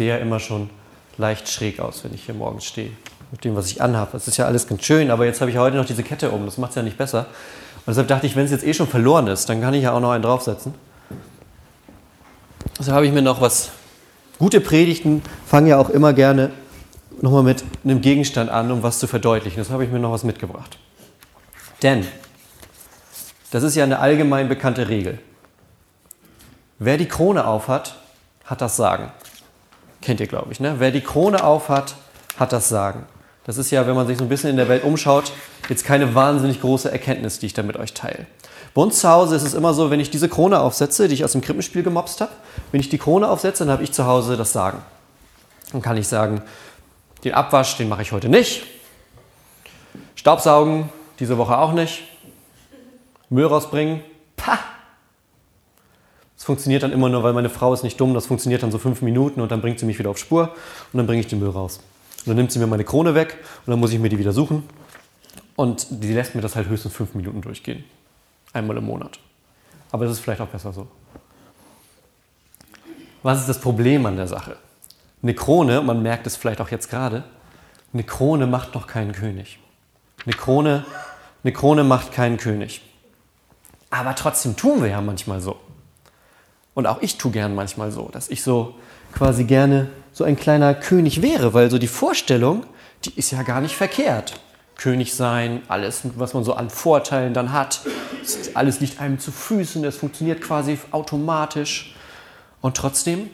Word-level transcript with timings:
sehe 0.00 0.08
ja 0.08 0.16
immer 0.16 0.40
schon 0.40 0.70
leicht 1.18 1.46
schräg 1.46 1.78
aus, 1.78 2.04
wenn 2.04 2.14
ich 2.14 2.24
hier 2.24 2.34
morgens 2.34 2.64
stehe. 2.64 2.90
Mit 3.32 3.44
dem, 3.44 3.54
was 3.54 3.70
ich 3.70 3.82
anhabe. 3.82 4.12
Das 4.12 4.26
ist 4.28 4.38
ja 4.38 4.46
alles 4.46 4.66
ganz 4.66 4.82
schön, 4.82 5.10
aber 5.10 5.26
jetzt 5.26 5.42
habe 5.42 5.50
ich 5.50 5.58
heute 5.58 5.76
noch 5.76 5.84
diese 5.84 6.02
Kette 6.02 6.30
um. 6.30 6.46
Das 6.46 6.56
macht 6.56 6.70
es 6.70 6.76
ja 6.76 6.82
nicht 6.82 6.96
besser. 6.96 7.26
Und 7.84 7.88
deshalb 7.88 8.08
dachte 8.08 8.26
ich, 8.26 8.34
wenn 8.34 8.46
es 8.46 8.50
jetzt 8.50 8.66
eh 8.66 8.72
schon 8.72 8.86
verloren 8.86 9.26
ist, 9.26 9.50
dann 9.50 9.60
kann 9.60 9.74
ich 9.74 9.82
ja 9.82 9.92
auch 9.92 10.00
noch 10.00 10.12
einen 10.12 10.22
draufsetzen. 10.22 10.72
Deshalb 12.78 12.94
habe 12.94 13.06
ich 13.06 13.12
mir 13.12 13.20
noch 13.20 13.42
was. 13.42 13.72
Gute 14.38 14.62
Predigten 14.62 15.20
fangen 15.46 15.66
ja 15.66 15.76
auch 15.76 15.90
immer 15.90 16.14
gerne 16.14 16.50
nochmal 17.20 17.42
mit 17.42 17.62
einem 17.84 18.00
Gegenstand 18.00 18.48
an, 18.48 18.70
um 18.70 18.82
was 18.82 19.00
zu 19.00 19.06
verdeutlichen. 19.06 19.58
Das 19.58 19.68
habe 19.68 19.84
ich 19.84 19.90
mir 19.90 19.98
noch 19.98 20.12
was 20.12 20.24
mitgebracht. 20.24 20.78
Denn, 21.82 22.06
das 23.50 23.64
ist 23.64 23.74
ja 23.74 23.84
eine 23.84 23.98
allgemein 23.98 24.48
bekannte 24.48 24.88
Regel. 24.88 25.18
Wer 26.78 26.96
die 26.96 27.06
Krone 27.06 27.46
aufhat, 27.46 27.96
hat 28.46 28.62
das 28.62 28.78
Sagen. 28.78 29.12
Kennt 30.02 30.20
ihr, 30.20 30.26
glaube 30.26 30.52
ich. 30.52 30.60
Ne? 30.60 30.76
Wer 30.78 30.90
die 30.90 31.02
Krone 31.02 31.44
aufhat, 31.44 31.94
hat 32.38 32.52
das 32.52 32.68
Sagen. 32.68 33.04
Das 33.44 33.58
ist 33.58 33.70
ja, 33.70 33.86
wenn 33.86 33.94
man 33.94 34.06
sich 34.06 34.18
so 34.18 34.24
ein 34.24 34.28
bisschen 34.28 34.50
in 34.50 34.56
der 34.56 34.68
Welt 34.68 34.84
umschaut, 34.84 35.32
jetzt 35.68 35.84
keine 35.84 36.14
wahnsinnig 36.14 36.60
große 36.60 36.90
Erkenntnis, 36.90 37.38
die 37.38 37.46
ich 37.46 37.54
da 37.54 37.62
mit 37.62 37.76
euch 37.76 37.94
teile. 37.94 38.26
Bei 38.74 38.82
uns 38.82 39.00
zu 39.00 39.08
Hause 39.08 39.34
ist 39.34 39.42
es 39.42 39.54
immer 39.54 39.74
so, 39.74 39.90
wenn 39.90 39.98
ich 39.98 40.10
diese 40.10 40.28
Krone 40.28 40.60
aufsetze, 40.60 41.08
die 41.08 41.14
ich 41.14 41.24
aus 41.24 41.32
dem 41.32 41.40
Krippenspiel 41.40 41.82
gemobst 41.82 42.20
habe, 42.20 42.30
wenn 42.70 42.80
ich 42.80 42.88
die 42.88 42.98
Krone 42.98 43.28
aufsetze, 43.28 43.64
dann 43.64 43.72
habe 43.72 43.82
ich 43.82 43.92
zu 43.92 44.06
Hause 44.06 44.36
das 44.36 44.52
Sagen. 44.52 44.78
Dann 45.72 45.82
kann 45.82 45.96
ich 45.96 46.06
sagen, 46.06 46.42
den 47.24 47.34
Abwasch, 47.34 47.76
den 47.76 47.88
mache 47.88 48.02
ich 48.02 48.12
heute 48.12 48.28
nicht. 48.28 48.62
Staubsaugen, 50.14 50.90
diese 51.18 51.36
Woche 51.36 51.58
auch 51.58 51.72
nicht. 51.72 52.02
Müll 53.28 53.46
rausbringen, 53.46 54.02
pah! 54.36 54.58
Das 56.40 56.46
funktioniert 56.46 56.82
dann 56.82 56.92
immer 56.92 57.10
nur, 57.10 57.22
weil 57.22 57.34
meine 57.34 57.50
Frau 57.50 57.74
ist 57.74 57.82
nicht 57.82 58.00
dumm, 58.00 58.14
das 58.14 58.24
funktioniert 58.24 58.62
dann 58.62 58.72
so 58.72 58.78
fünf 58.78 59.02
Minuten 59.02 59.42
und 59.42 59.52
dann 59.52 59.60
bringt 59.60 59.78
sie 59.78 59.84
mich 59.84 59.98
wieder 59.98 60.08
auf 60.08 60.16
Spur 60.16 60.54
und 60.90 60.96
dann 60.96 61.06
bringe 61.06 61.20
ich 61.20 61.26
den 61.26 61.38
Müll 61.38 61.50
raus. 61.50 61.80
Und 62.20 62.28
dann 62.28 62.36
nimmt 62.36 62.50
sie 62.50 62.58
mir 62.58 62.66
meine 62.66 62.82
Krone 62.82 63.14
weg 63.14 63.36
und 63.66 63.70
dann 63.70 63.78
muss 63.78 63.92
ich 63.92 63.98
mir 63.98 64.08
die 64.08 64.18
wieder 64.18 64.32
suchen. 64.32 64.62
Und 65.54 65.86
die 65.90 66.14
lässt 66.14 66.34
mir 66.34 66.40
das 66.40 66.56
halt 66.56 66.66
höchstens 66.66 66.94
fünf 66.94 67.14
Minuten 67.14 67.42
durchgehen. 67.42 67.84
Einmal 68.54 68.78
im 68.78 68.86
Monat. 68.86 69.18
Aber 69.92 70.06
das 70.06 70.14
ist 70.14 70.20
vielleicht 70.20 70.40
auch 70.40 70.46
besser 70.46 70.72
so. 70.72 70.88
Was 73.22 73.40
ist 73.40 73.48
das 73.50 73.60
Problem 73.60 74.06
an 74.06 74.16
der 74.16 74.26
Sache? 74.26 74.56
Eine 75.22 75.34
Krone, 75.34 75.82
man 75.82 76.00
merkt 76.00 76.26
es 76.26 76.38
vielleicht 76.38 76.62
auch 76.62 76.70
jetzt 76.70 76.88
gerade, 76.88 77.24
eine 77.92 78.02
Krone 78.02 78.46
macht 78.46 78.74
noch 78.74 78.86
keinen 78.86 79.12
König. 79.12 79.58
Eine 80.24 80.32
Krone, 80.32 80.86
eine 81.44 81.52
Krone 81.52 81.84
macht 81.84 82.12
keinen 82.12 82.38
König. 82.38 82.80
Aber 83.90 84.14
trotzdem 84.14 84.56
tun 84.56 84.80
wir 84.80 84.88
ja 84.88 85.02
manchmal 85.02 85.42
so. 85.42 85.60
Und 86.74 86.86
auch 86.86 87.02
ich 87.02 87.18
tue 87.18 87.32
gern 87.32 87.54
manchmal 87.54 87.90
so, 87.90 88.08
dass 88.12 88.28
ich 88.28 88.42
so 88.42 88.74
quasi 89.12 89.44
gerne 89.44 89.88
so 90.12 90.24
ein 90.24 90.36
kleiner 90.36 90.74
König 90.74 91.22
wäre, 91.22 91.54
weil 91.54 91.70
so 91.70 91.78
die 91.78 91.88
Vorstellung, 91.88 92.64
die 93.04 93.12
ist 93.18 93.30
ja 93.30 93.42
gar 93.42 93.60
nicht 93.60 93.76
verkehrt. 93.76 94.40
König 94.76 95.14
sein, 95.14 95.62
alles, 95.68 96.02
was 96.16 96.32
man 96.32 96.42
so 96.42 96.54
an 96.54 96.70
Vorteilen 96.70 97.34
dann 97.34 97.52
hat, 97.52 97.80
alles 98.54 98.80
liegt 98.80 99.00
einem 99.00 99.18
zu 99.18 99.30
Füßen, 99.30 99.84
es 99.84 99.96
funktioniert 99.96 100.40
quasi 100.40 100.78
automatisch. 100.90 101.94
Und 102.60 102.76
trotzdem, 102.76 103.28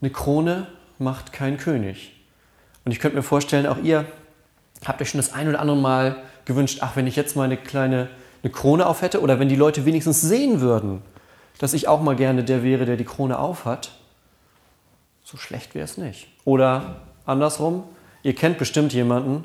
eine 0.00 0.10
Krone 0.10 0.66
macht 0.98 1.32
keinen 1.32 1.56
König. 1.56 2.12
Und 2.84 2.92
ich 2.92 3.00
könnte 3.00 3.16
mir 3.16 3.22
vorstellen, 3.22 3.66
auch 3.66 3.78
ihr 3.78 4.04
habt 4.84 5.00
euch 5.00 5.10
schon 5.10 5.20
das 5.20 5.32
ein 5.32 5.48
oder 5.48 5.60
andere 5.60 5.76
Mal 5.76 6.16
gewünscht, 6.44 6.78
ach, 6.82 6.96
wenn 6.96 7.06
ich 7.06 7.16
jetzt 7.16 7.36
mal 7.36 7.44
eine 7.44 7.56
kleine 7.56 8.08
eine 8.42 8.52
Krone 8.52 8.86
auf 8.86 9.02
hätte 9.02 9.20
oder 9.20 9.38
wenn 9.38 9.48
die 9.48 9.56
Leute 9.56 9.84
wenigstens 9.84 10.20
sehen 10.20 10.60
würden, 10.60 11.02
dass 11.60 11.74
ich 11.74 11.88
auch 11.88 12.00
mal 12.00 12.16
gerne 12.16 12.42
der 12.42 12.62
wäre, 12.62 12.86
der 12.86 12.96
die 12.96 13.04
Krone 13.04 13.38
auf 13.38 13.66
hat. 13.66 13.92
So 15.22 15.36
schlecht 15.36 15.74
wäre 15.74 15.84
es 15.84 15.98
nicht. 15.98 16.28
Oder 16.46 17.02
andersrum, 17.26 17.84
ihr 18.22 18.34
kennt 18.34 18.56
bestimmt 18.56 18.94
jemanden, 18.94 19.44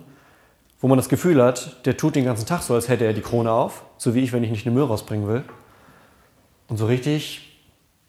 wo 0.79 0.87
man 0.87 0.97
das 0.97 1.09
Gefühl 1.09 1.43
hat, 1.43 1.85
der 1.85 1.97
tut 1.97 2.15
den 2.15 2.23
ganzen 2.23 2.45
Tag 2.45 2.61
so, 2.61 2.73
als 2.73 2.87
hätte 2.87 3.03
er 3.03 3.11
die 3.11 3.21
Krone 3.21 3.51
auf, 3.51 3.83
so 3.97 4.15
wie 4.15 4.21
ich, 4.21 4.31
wenn 4.31 4.45
ich 4.45 4.49
nicht 4.49 4.65
eine 4.65 4.73
Müll 4.73 4.85
rausbringen 4.85 5.27
will. 5.27 5.43
Und 6.69 6.77
so 6.77 6.85
richtig 6.85 7.59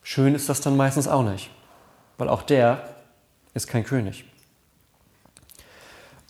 schön 0.05 0.37
ist 0.37 0.49
das 0.49 0.61
dann 0.61 0.77
meistens 0.77 1.09
auch 1.09 1.25
nicht, 1.25 1.51
weil 2.17 2.29
auch 2.29 2.43
der 2.43 2.89
ist 3.55 3.67
kein 3.67 3.83
König. 3.83 4.25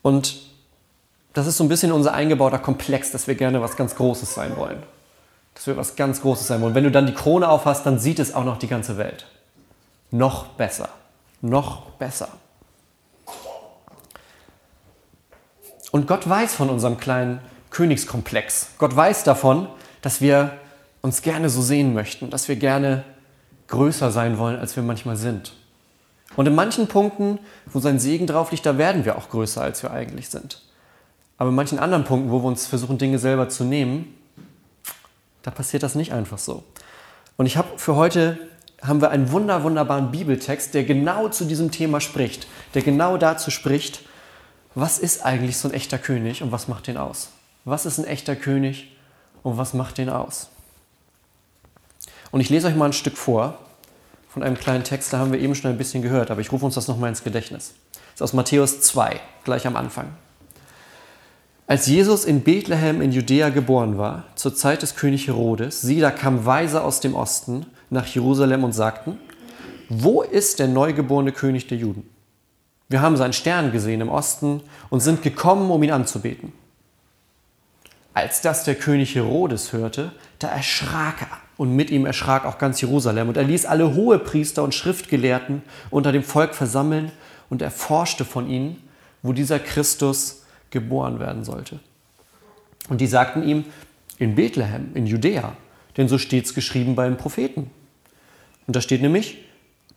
Und 0.01 0.41
das 1.35 1.47
ist 1.47 1.59
so 1.59 1.65
ein 1.65 1.69
bisschen 1.69 1.93
unser 1.93 2.15
eingebauter 2.15 2.59
Komplex, 2.59 3.11
dass 3.11 3.27
wir 3.27 3.35
gerne 3.35 3.61
was 3.61 3.77
ganz 3.77 3.97
Großes 3.97 4.33
sein 4.33 4.57
wollen. 4.57 4.83
Dass 5.57 5.67
wir 5.67 5.77
was 5.77 5.97
ganz 5.97 6.21
Großes 6.21 6.47
sein 6.47 6.61
wollen. 6.61 6.75
Wenn 6.75 6.85
du 6.85 6.91
dann 6.93 7.07
die 7.07 7.15
Krone 7.15 7.49
aufhast, 7.49 7.85
dann 7.87 7.99
sieht 7.99 8.21
es 8.21 8.35
auch 8.35 8.45
noch 8.45 8.59
die 8.59 8.69
ganze 8.69 8.99
Welt. 8.99 9.27
Noch 10.11 10.47
besser. 10.49 10.91
Noch 11.41 11.91
besser. 11.93 12.29
Und 15.91 16.07
Gott 16.07 16.29
weiß 16.29 16.55
von 16.55 16.69
unserem 16.69 16.99
kleinen 16.99 17.41
Königskomplex. 17.71 18.69
Gott 18.77 18.95
weiß 18.95 19.25
davon, 19.25 19.67
dass 20.03 20.21
wir 20.21 20.53
uns 21.01 21.23
gerne 21.23 21.49
so 21.49 21.63
sehen 21.63 21.95
möchten, 21.95 22.29
dass 22.29 22.49
wir 22.49 22.57
gerne 22.57 23.05
größer 23.69 24.11
sein 24.11 24.39
wollen, 24.39 24.59
als 24.59 24.77
wir 24.77 24.83
manchmal 24.83 25.17
sind. 25.17 25.55
Und 26.37 26.47
in 26.47 26.55
manchen 26.55 26.87
Punkten, 26.87 27.39
wo 27.73 27.81
sein 27.81 27.99
Segen 27.99 28.27
drauf 28.27 28.51
liegt, 28.51 28.67
da 28.67 28.77
werden 28.77 29.07
wir 29.07 29.17
auch 29.17 29.31
größer, 29.31 29.63
als 29.63 29.83
wir 29.83 29.91
eigentlich 29.91 30.29
sind. 30.29 30.61
Aber 31.39 31.49
in 31.49 31.57
manchen 31.57 31.79
anderen 31.79 32.05
Punkten, 32.05 32.31
wo 32.31 32.43
wir 32.43 32.47
uns 32.47 32.67
versuchen, 32.67 32.99
Dinge 32.99 33.19
selber 33.19 33.49
zu 33.49 33.65
nehmen, 33.65 34.15
da 35.47 35.53
passiert 35.53 35.85
das 35.85 35.95
nicht 35.95 36.13
einfach 36.13 36.39
so. 36.39 36.65
Und 37.37 37.47
ich 37.47 37.57
habe 37.57 37.79
für 37.79 37.95
heute 37.95 38.37
haben 38.83 39.01
wir 39.01 39.11
einen 39.11 39.31
wunder, 39.31 39.63
wunderbaren 39.63 40.11
Bibeltext, 40.11 40.75
der 40.75 40.83
genau 40.83 41.29
zu 41.29 41.45
diesem 41.45 41.71
Thema 41.71 42.01
spricht, 42.01 42.49
der 42.75 42.83
genau 42.83 43.17
dazu 43.17 43.53
spricht, 43.53 44.01
was 44.75 44.99
ist 44.99 45.25
eigentlich 45.25 45.57
so 45.57 45.69
ein 45.69 45.75
echter 45.75 45.99
König 45.99 46.43
und 46.43 46.51
was 46.51 46.67
macht 46.67 46.89
den 46.89 46.97
aus? 46.97 47.31
Was 47.65 47.87
ist 47.87 47.99
ein 47.99 48.05
echter 48.05 48.35
König 48.35 48.97
und 49.45 49.57
was 49.57 49.73
macht 49.73 49.99
den 49.99 50.09
aus? 50.09 50.51
Und 52.33 52.41
ich 52.41 52.51
lese 52.51 52.67
euch 52.67 52.75
mal 52.75 52.87
ein 52.87 52.93
Stück 52.93 53.17
vor 53.17 53.57
von 54.29 54.43
einem 54.43 54.59
kleinen 54.59 54.83
Text, 54.83 55.13
da 55.13 55.19
haben 55.19 55.31
wir 55.31 55.39
eben 55.39 55.55
schon 55.55 55.71
ein 55.71 55.79
bisschen 55.79 56.03
gehört, 56.03 56.33
aber 56.33 56.41
ich 56.41 56.51
rufe 56.51 56.65
uns 56.65 56.75
das 56.75 56.89
nochmal 56.89 57.11
ins 57.11 57.23
Gedächtnis. 57.23 57.75
Das 57.93 58.15
ist 58.17 58.23
aus 58.23 58.33
Matthäus 58.33 58.81
2, 58.81 59.21
gleich 59.45 59.65
am 59.65 59.77
Anfang. 59.77 60.09
Als 61.69 61.87
Jesus 61.87 62.25
in 62.25 62.43
Bethlehem 62.43 63.01
in 63.01 63.11
Judäa 63.11 63.49
geboren 63.49 63.99
war, 63.99 64.25
zur 64.37 64.55
Zeit 64.55 64.83
des 64.83 64.95
König 64.95 65.27
Herodes, 65.27 65.83
sieh, 65.83 65.99
da 65.99 66.13
kamen 66.13 66.47
Weise 66.47 66.85
aus 66.85 67.01
dem 67.01 67.17
Osten 67.17 67.67
nach 67.91 68.07
Jerusalem 68.07 68.63
und 68.63 68.73
sagten, 68.73 69.19
wo 69.89 70.23
ist 70.23 70.61
der 70.61 70.69
neugeborene 70.69 71.33
König 71.33 71.67
der 71.67 71.79
Juden? 71.79 72.09
Wir 72.89 73.01
haben 73.01 73.17
seinen 73.17 73.33
Stern 73.33 73.73
gesehen 73.73 74.01
im 74.01 74.09
Osten 74.09 74.61
und 74.91 75.01
sind 75.01 75.23
gekommen, 75.23 75.69
um 75.73 75.83
ihn 75.83 75.91
anzubeten. 75.91 76.53
Als 78.15 78.43
das 78.43 78.63
der 78.63 78.77
König 78.77 79.17
Herodes 79.17 79.73
hörte, 79.73 80.13
da 80.39 80.49
erschrak 80.49 81.23
er 81.23 81.39
und 81.57 81.75
mit 81.75 81.91
ihm 81.91 82.07
erschrak 82.07 82.45
auch 82.45 82.59
ganz 82.59 82.81
Jerusalem. 82.81 83.29
Und 83.29 83.37
er 83.37 83.43
ließ 83.43 83.67
alle 83.67 83.93
Hohepriester 83.93 84.63
und 84.63 84.73
Schriftgelehrten 84.73 85.63
unter 85.91 86.13
dem 86.13 86.23
Volk 86.23 86.55
versammeln 86.55 87.11
und 87.51 87.61
erforschte 87.61 88.25
von 88.25 88.49
ihnen, 88.49 88.89
wo 89.23 89.33
dieser 89.33 89.59
Christus 89.59 90.46
geboren 90.71 91.19
werden 91.21 91.45
sollte. 91.45 91.81
Und 92.89 93.01
die 93.01 93.07
sagten 93.07 93.43
ihm, 93.43 93.65
in 94.19 94.35
Bethlehem, 94.35 94.91
in 94.95 95.07
Judäa, 95.07 95.57
denn 95.97 96.09
so 96.09 96.19
steht 96.19 96.47
es 96.47 96.55
geschrieben 96.55 96.95
beim 96.95 97.17
Propheten. 97.17 97.71
Und 98.67 98.77
da 98.77 98.81
steht 98.81 99.03
nämlich, 99.03 99.45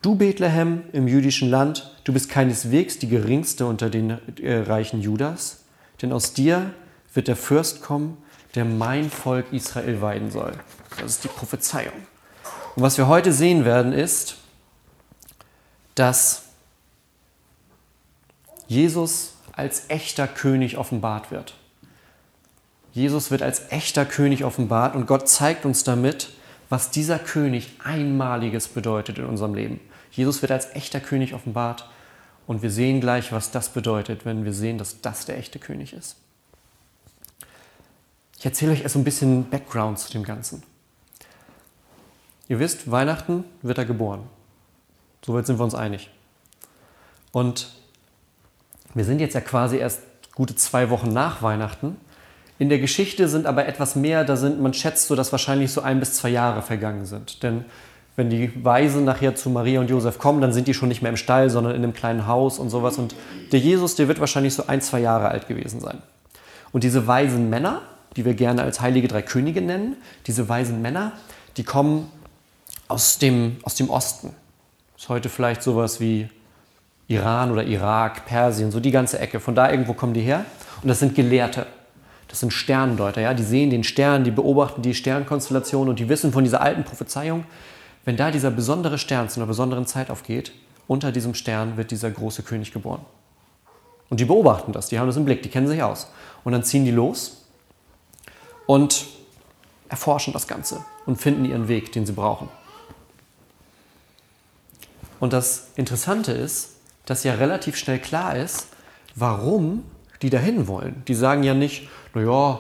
du 0.02 0.16
Bethlehem 0.16 0.84
im 0.92 1.08
jüdischen 1.08 1.50
Land, 1.50 1.96
du 2.04 2.14
bist 2.14 2.30
keineswegs 2.30 3.00
die 3.00 3.10
geringste 3.10 3.66
unter 3.66 3.90
den 3.90 4.18
äh, 4.42 4.60
Reichen 4.60 5.02
Judas, 5.02 5.64
denn 6.02 6.12
aus 6.12 6.34
dir 6.34 6.74
wird 7.14 7.28
der 7.28 7.36
Fürst 7.36 7.82
kommen, 7.82 8.18
der 8.56 8.66
mein 8.66 9.10
Volk 9.10 9.52
Israel 9.52 10.02
weiden 10.02 10.32
soll. 10.32 10.54
Das 11.00 11.12
ist 11.12 11.24
die 11.24 11.28
Prophezeiung. 11.28 11.94
Und 12.76 12.84
was 12.84 12.98
wir 12.98 13.08
heute 13.08 13.32
sehen 13.32 13.66
werden, 13.66 13.94
ist, 13.94 14.38
dass 15.96 16.44
Jesus 18.68 19.34
als 19.60 19.90
echter 19.90 20.28
König 20.28 20.78
offenbart 20.78 21.32
wird. 21.32 21.54
Jesus 22.92 23.30
wird 23.30 23.42
als 23.44 23.72
echter 23.72 24.06
König 24.06 24.44
offenbart 24.44 24.96
und 24.96 25.06
Gott 25.06 25.30
zeigt 25.30 25.66
uns 25.66 25.84
damit, 25.84 26.32
was 26.70 26.92
dieser 26.92 27.20
König 27.20 27.72
einmaliges 27.84 28.68
bedeutet 28.68 29.20
in 29.20 29.26
unserem 29.26 29.54
Leben. 29.54 29.80
Jesus 30.12 30.42
wird 30.42 30.52
als 30.52 30.74
echter 30.76 31.00
König 31.00 31.34
offenbart 31.34 31.88
und 32.48 32.62
wir 32.62 32.72
sehen 32.72 33.00
gleich, 33.00 33.32
was 33.32 33.52
das 33.52 33.70
bedeutet, 33.70 34.26
wenn 34.26 34.44
wir 34.44 34.54
sehen, 34.54 34.78
dass 34.78 35.02
das 35.02 35.26
der 35.26 35.38
echte 35.38 35.60
König 35.60 35.94
ist. 35.94 36.16
Ich 38.40 38.46
erzähle 38.46 38.72
euch 38.72 38.82
erst 38.82 38.96
ein 38.96 39.04
bisschen 39.04 39.50
Background 39.50 40.00
zu 40.00 40.12
dem 40.12 40.24
Ganzen. 40.24 40.64
Ihr 42.48 42.60
wisst, 42.60 42.90
Weihnachten 42.90 43.44
wird 43.62 43.78
er 43.78 43.86
geboren. 43.86 44.24
Soweit 45.24 45.46
sind 45.46 45.60
wir 45.60 45.64
uns 45.64 45.76
einig. 45.76 46.10
Und 47.32 47.72
wir 48.94 49.04
sind 49.04 49.20
jetzt 49.20 49.34
ja 49.34 49.42
quasi 49.42 49.78
erst 49.78 50.02
gute 50.34 50.56
zwei 50.56 50.90
Wochen 50.90 51.12
nach 51.12 51.42
Weihnachten. 51.42 51.98
In 52.58 52.70
der 52.70 52.80
Geschichte 52.80 53.28
sind 53.28 53.46
aber 53.46 53.68
etwas 53.68 53.96
mehr, 53.96 54.24
da 54.24 54.36
sind, 54.36 54.62
man 54.62 54.74
schätzt 54.74 55.08
so, 55.08 55.16
dass 55.16 55.32
wahrscheinlich 55.32 55.72
so 55.72 55.82
ein 55.82 56.00
bis 56.00 56.14
zwei 56.14 56.30
Jahre 56.30 56.62
vergangen 56.62 57.06
sind. 57.06 57.42
Denn 57.44 57.66
wenn 58.16 58.30
die 58.30 58.52
Weisen 58.66 59.06
nachher 59.06 59.36
zu 59.36 59.50
Maria 59.50 59.80
und 59.80 59.90
Josef 59.90 60.20
kommen, 60.20 60.42
dann 60.42 60.52
sind 60.52 60.68
die 60.68 60.74
schon 60.74 60.90
nicht 60.90 61.02
mehr 61.02 61.10
im 61.10 61.18
Stall, 61.18 61.50
sondern 61.50 61.74
in 61.74 61.84
einem 61.84 61.94
kleinen 61.94 62.28
Haus 62.28 62.60
und 62.60 62.70
sowas. 62.70 62.98
Und 62.98 63.16
der 63.54 63.60
Jesus, 63.60 63.96
der 63.96 64.10
wird 64.10 64.20
wahrscheinlich 64.20 64.54
so 64.54 64.68
ein, 64.68 64.82
zwei 64.82 65.00
Jahre 65.00 65.30
alt 65.30 65.48
gewesen 65.48 65.80
sein. 65.80 66.00
Und 66.74 66.84
diese 66.84 67.08
weisen 67.08 67.50
Männer, 67.50 67.82
die 68.18 68.26
wir 68.26 68.34
gerne 68.34 68.64
als 68.64 68.82
heilige 68.82 69.08
drei 69.08 69.22
Könige 69.22 69.62
nennen, 69.62 69.96
diese 70.28 70.50
weisen 70.50 70.82
Männer, 70.82 71.14
die 71.56 71.64
kommen 71.64 72.12
aus 72.90 73.20
dem, 73.20 73.58
aus 73.64 73.76
dem 73.76 73.90
Osten. 73.90 74.32
Das 74.96 75.04
ist 75.04 75.10
heute 75.10 75.30
vielleicht 75.30 75.64
sowas 75.64 76.02
wie 76.02 76.28
Iran 77.10 77.52
oder 77.52 77.64
Irak, 77.64 78.26
Persien, 78.26 78.72
so 78.72 78.80
die 78.80 78.92
ganze 78.92 79.20
Ecke. 79.20 79.40
Von 79.40 79.56
da 79.56 79.70
irgendwo 79.70 79.94
kommen 79.94 80.14
die 80.14 80.22
her. 80.22 80.46
Und 80.82 80.88
das 80.88 81.00
sind 81.00 81.16
Gelehrte. 81.16 81.66
Das 82.28 82.40
sind 82.40 82.54
Sterndeuter. 82.54 83.20
Ja? 83.20 83.34
Die 83.34 83.44
sehen 83.44 83.72
den 83.72 83.84
Stern, 83.84 84.24
die 84.24 84.32
beobachten 84.32 84.84
die 84.84 84.94
Sternkonstellation 84.94 85.90
und 85.90 86.00
die 86.00 86.08
wissen 86.08 86.32
von 86.32 86.44
dieser 86.44 86.62
alten 86.62 86.84
Prophezeiung, 86.84 87.44
wenn 88.06 88.16
da 88.16 88.32
dieser 88.32 88.52
besondere 88.52 89.00
Stern 89.00 89.28
zu 89.28 89.40
einer 89.40 89.48
besonderen 89.48 89.88
Zeit 89.88 90.12
aufgeht, 90.12 90.52
unter 90.88 91.12
diesem 91.12 91.34
Stern 91.34 91.78
wird 91.78 91.92
dieser 91.92 92.12
große 92.12 92.44
König 92.44 92.72
geboren. 92.72 93.02
Und 94.10 94.20
die 94.20 94.26
beobachten 94.26 94.72
das, 94.72 94.88
die 94.88 95.00
haben 95.00 95.08
das 95.08 95.18
im 95.18 95.26
Blick, 95.26 95.44
die 95.44 95.50
kennen 95.50 95.68
sich 95.68 95.82
aus. 95.82 96.12
Und 96.44 96.52
dann 96.52 96.64
ziehen 96.64 96.86
die 96.86 96.92
los 96.92 97.46
und 98.68 99.06
erforschen 99.90 100.34
das 100.34 100.48
Ganze 100.48 100.84
und 101.08 101.20
finden 101.20 101.46
ihren 101.46 101.68
Weg, 101.68 101.92
den 101.92 102.06
sie 102.06 102.14
brauchen. 102.14 102.50
Und 105.20 105.34
das 105.34 105.70
Interessante 105.76 106.32
ist, 106.32 106.79
dass 107.10 107.24
ja 107.24 107.34
relativ 107.34 107.76
schnell 107.76 107.98
klar 107.98 108.36
ist, 108.36 108.68
warum 109.16 109.84
die 110.22 110.30
dahin 110.30 110.68
wollen. 110.68 111.04
Die 111.08 111.16
sagen 111.16 111.42
ja 111.42 111.56
nicht, 111.56 111.90
naja, 112.14 112.60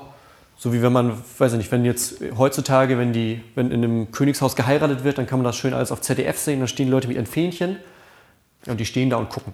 so 0.57 0.73
wie 0.73 0.81
wenn 0.81 0.91
man, 0.91 1.21
weiß 1.37 1.51
ich 1.53 1.59
nicht, 1.59 1.71
wenn 1.71 1.85
jetzt 1.85 2.15
heutzutage, 2.35 2.97
wenn, 2.97 3.13
die, 3.13 3.43
wenn 3.53 3.69
in 3.69 3.83
einem 3.83 4.11
Königshaus 4.11 4.55
geheiratet 4.55 5.03
wird, 5.03 5.19
dann 5.19 5.27
kann 5.27 5.37
man 5.37 5.45
das 5.45 5.55
schön 5.55 5.73
alles 5.73 5.91
auf 5.91 6.01
ZDF 6.01 6.37
sehen, 6.37 6.59
dann 6.59 6.67
stehen 6.67 6.89
Leute 6.89 7.07
mit 7.07 7.15
ihren 7.15 7.27
Fähnchen 7.27 7.77
und 8.65 8.79
die 8.79 8.85
stehen 8.85 9.11
da 9.11 9.17
und 9.17 9.29
gucken. 9.29 9.53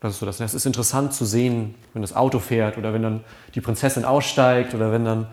Das 0.00 0.14
ist 0.14 0.20
so 0.20 0.26
das. 0.26 0.38
Das 0.38 0.54
ist 0.54 0.64
interessant 0.64 1.12
zu 1.12 1.26
sehen, 1.26 1.74
wenn 1.92 2.00
das 2.00 2.16
Auto 2.16 2.38
fährt 2.38 2.78
oder 2.78 2.94
wenn 2.94 3.02
dann 3.02 3.20
die 3.54 3.60
Prinzessin 3.60 4.06
aussteigt 4.06 4.74
oder 4.74 4.90
wenn 4.90 5.04
dann 5.04 5.26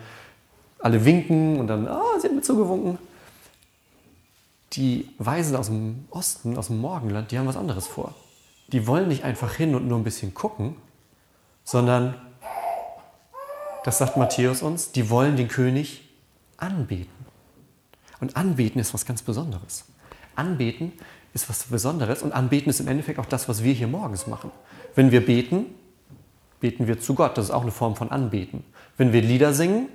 alle 0.80 1.02
winken 1.06 1.58
und 1.58 1.68
dann, 1.68 1.88
ah, 1.88 1.98
oh, 1.98 2.20
sie 2.20 2.28
hat 2.28 2.34
mir 2.34 2.42
zugewunken. 2.42 2.98
Die 4.74 5.08
Weisen 5.16 5.56
aus 5.56 5.68
dem 5.68 6.04
Osten, 6.10 6.58
aus 6.58 6.66
dem 6.66 6.78
Morgenland, 6.78 7.30
die 7.30 7.38
haben 7.38 7.46
was 7.46 7.56
anderes 7.56 7.86
vor. 7.86 8.14
Die 8.68 8.86
wollen 8.86 9.08
nicht 9.08 9.24
einfach 9.24 9.54
hin 9.54 9.74
und 9.74 9.88
nur 9.88 9.98
ein 9.98 10.04
bisschen 10.04 10.34
gucken, 10.34 10.76
sondern 11.64 12.14
das 13.84 13.98
sagt 13.98 14.16
Matthäus 14.16 14.62
uns, 14.62 14.92
die 14.92 15.10
wollen 15.10 15.36
den 15.36 15.48
König 15.48 16.08
anbeten. 16.56 17.26
Und 18.20 18.36
anbeten 18.36 18.80
ist 18.80 18.92
was 18.94 19.06
ganz 19.06 19.22
Besonderes. 19.22 19.84
Anbeten 20.34 20.92
ist 21.34 21.48
was 21.48 21.64
Besonderes 21.64 22.22
und 22.22 22.32
anbeten 22.32 22.70
ist 22.70 22.80
im 22.80 22.88
Endeffekt 22.88 23.18
auch 23.18 23.26
das, 23.26 23.48
was 23.48 23.62
wir 23.62 23.72
hier 23.72 23.88
morgens 23.88 24.26
machen. 24.26 24.50
Wenn 24.94 25.10
wir 25.10 25.24
beten, 25.24 25.66
beten 26.60 26.86
wir 26.86 27.00
zu 27.00 27.14
Gott. 27.14 27.38
Das 27.38 27.46
ist 27.46 27.50
auch 27.50 27.62
eine 27.62 27.70
Form 27.70 27.96
von 27.96 28.10
Anbeten. 28.10 28.64
Wenn 28.96 29.12
wir 29.12 29.22
Lieder 29.22 29.52
singen, 29.52 29.88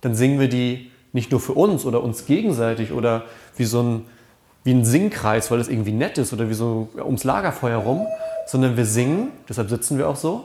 dann 0.00 0.14
singen 0.14 0.40
wir 0.40 0.48
die 0.48 0.90
nicht 1.12 1.30
nur 1.30 1.40
für 1.40 1.52
uns 1.52 1.84
oder 1.84 2.02
uns 2.02 2.26
gegenseitig 2.26 2.92
oder 2.92 3.24
wie 3.56 3.64
so 3.64 3.82
ein, 3.82 4.06
wie 4.64 4.72
ein 4.72 4.84
Singkreis, 4.84 5.50
weil 5.50 5.58
das 5.58 5.68
irgendwie 5.68 5.92
nett 5.92 6.18
ist 6.18 6.32
oder 6.32 6.48
wie 6.48 6.54
so 6.54 6.88
ums 6.96 7.24
Lagerfeuer 7.24 7.78
rum, 7.78 8.06
sondern 8.46 8.76
wir 8.76 8.84
singen, 8.84 9.32
deshalb 9.48 9.70
sitzen 9.70 9.96
wir 9.96 10.08
auch 10.08 10.16
so, 10.16 10.44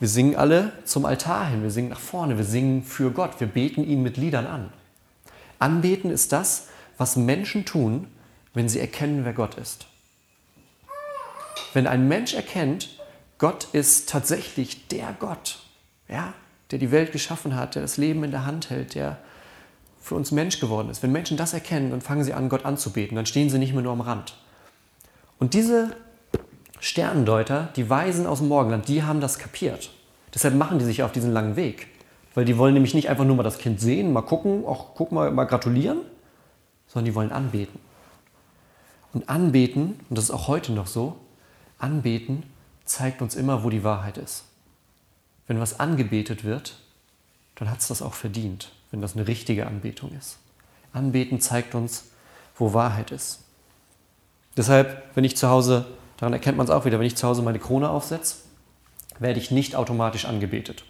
wir 0.00 0.08
singen 0.08 0.36
alle 0.36 0.72
zum 0.84 1.04
Altar 1.04 1.48
hin, 1.48 1.62
wir 1.62 1.70
singen 1.70 1.90
nach 1.90 2.00
vorne, 2.00 2.36
wir 2.36 2.44
singen 2.44 2.82
für 2.82 3.10
Gott, 3.10 3.38
wir 3.38 3.46
beten 3.46 3.84
ihn 3.84 4.02
mit 4.02 4.16
Liedern 4.16 4.46
an. 4.46 4.72
Anbeten 5.58 6.10
ist 6.10 6.32
das, 6.32 6.66
was 6.98 7.16
Menschen 7.16 7.64
tun, 7.64 8.08
wenn 8.52 8.68
sie 8.68 8.80
erkennen, 8.80 9.24
wer 9.24 9.32
Gott 9.32 9.54
ist. 9.54 9.86
Wenn 11.72 11.86
ein 11.86 12.08
Mensch 12.08 12.34
erkennt, 12.34 12.90
Gott 13.38 13.68
ist 13.72 14.08
tatsächlich 14.08 14.88
der 14.88 15.14
Gott, 15.18 15.60
ja, 16.08 16.34
der 16.70 16.78
die 16.78 16.90
Welt 16.90 17.12
geschaffen 17.12 17.56
hat, 17.56 17.76
der 17.76 17.82
das 17.82 17.96
Leben 17.96 18.24
in 18.24 18.30
der 18.30 18.44
Hand 18.44 18.70
hält, 18.70 18.94
der 18.94 19.18
für 20.02 20.16
uns 20.16 20.32
Mensch 20.32 20.60
geworden 20.60 20.90
ist. 20.90 21.02
Wenn 21.02 21.12
Menschen 21.12 21.36
das 21.36 21.54
erkennen, 21.54 21.90
dann 21.90 22.00
fangen 22.00 22.24
sie 22.24 22.34
an, 22.34 22.48
Gott 22.48 22.64
anzubeten. 22.64 23.16
Dann 23.16 23.26
stehen 23.26 23.48
sie 23.48 23.58
nicht 23.58 23.72
mehr 23.72 23.82
nur 23.82 23.92
am 23.92 24.00
Rand. 24.00 24.34
Und 25.38 25.54
diese 25.54 25.96
Sternendeuter, 26.80 27.68
die 27.76 27.88
Weisen 27.88 28.26
aus 28.26 28.38
dem 28.40 28.48
Morgenland, 28.48 28.88
die 28.88 29.04
haben 29.04 29.20
das 29.20 29.38
kapiert. 29.38 29.90
Deshalb 30.34 30.56
machen 30.56 30.78
die 30.78 30.84
sich 30.84 31.02
auf 31.04 31.12
diesen 31.12 31.32
langen 31.32 31.56
Weg. 31.56 31.86
Weil 32.34 32.44
die 32.44 32.58
wollen 32.58 32.74
nämlich 32.74 32.94
nicht 32.94 33.08
einfach 33.08 33.24
nur 33.24 33.36
mal 33.36 33.42
das 33.42 33.58
Kind 33.58 33.80
sehen, 33.80 34.12
mal 34.12 34.22
gucken, 34.22 34.64
auch 34.66 34.94
guck 34.94 35.12
mal, 35.12 35.30
mal 35.30 35.44
gratulieren, 35.44 35.98
sondern 36.88 37.04
die 37.04 37.14
wollen 37.14 37.30
anbeten. 37.30 37.78
Und 39.12 39.28
anbeten, 39.28 40.00
und 40.08 40.16
das 40.16 40.24
ist 40.24 40.30
auch 40.30 40.48
heute 40.48 40.72
noch 40.72 40.86
so, 40.86 41.16
anbeten 41.78 42.44
zeigt 42.84 43.22
uns 43.22 43.34
immer, 43.34 43.62
wo 43.62 43.70
die 43.70 43.84
Wahrheit 43.84 44.18
ist. 44.18 44.44
Wenn 45.46 45.60
was 45.60 45.78
angebetet 45.78 46.44
wird, 46.44 46.78
dann 47.54 47.70
hat 47.70 47.80
es 47.80 47.88
das 47.88 48.02
auch 48.02 48.14
verdient, 48.14 48.72
wenn 48.92 49.00
das 49.00 49.16
eine 49.16 49.26
richtige 49.26 49.66
Anbetung 49.66 50.12
ist. 50.16 50.38
Anbeten 50.92 51.40
zeigt 51.40 51.74
uns, 51.74 52.04
wo 52.54 52.72
Wahrheit 52.72 53.10
ist. 53.10 53.40
Deshalb, 54.56 55.02
wenn 55.14 55.24
ich 55.24 55.36
zu 55.36 55.48
Hause 55.48 55.86
Daran 56.22 56.34
erkennt 56.34 56.56
man 56.56 56.64
es 56.64 56.70
auch 56.70 56.84
wieder, 56.84 57.00
wenn 57.00 57.06
ich 57.06 57.16
zu 57.16 57.26
Hause 57.26 57.42
meine 57.42 57.58
Krone 57.58 57.90
aufsetze, 57.90 58.36
werde 59.18 59.40
ich 59.40 59.50
nicht 59.50 59.74
automatisch 59.74 60.24
angebetet. 60.24 60.84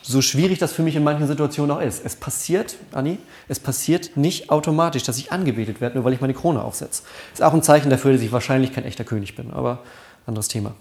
So 0.00 0.22
schwierig 0.22 0.58
das 0.58 0.72
für 0.72 0.80
mich 0.82 0.96
in 0.96 1.04
manchen 1.04 1.26
Situationen 1.26 1.76
auch 1.76 1.82
ist. 1.82 2.06
Es 2.06 2.16
passiert, 2.16 2.76
Anni, 2.92 3.18
es 3.46 3.60
passiert 3.60 4.16
nicht 4.16 4.48
automatisch, 4.48 5.02
dass 5.02 5.18
ich 5.18 5.30
angebetet 5.30 5.82
werde, 5.82 5.96
nur 5.96 6.06
weil 6.06 6.14
ich 6.14 6.22
meine 6.22 6.32
Krone 6.32 6.62
aufsetze. 6.62 7.02
Ist 7.34 7.42
auch 7.42 7.52
ein 7.52 7.62
Zeichen 7.62 7.90
dafür, 7.90 8.14
dass 8.14 8.22
ich 8.22 8.32
wahrscheinlich 8.32 8.72
kein 8.72 8.84
echter 8.84 9.04
König 9.04 9.36
bin, 9.36 9.50
aber 9.50 9.82
anderes 10.24 10.48
Thema. 10.48 10.74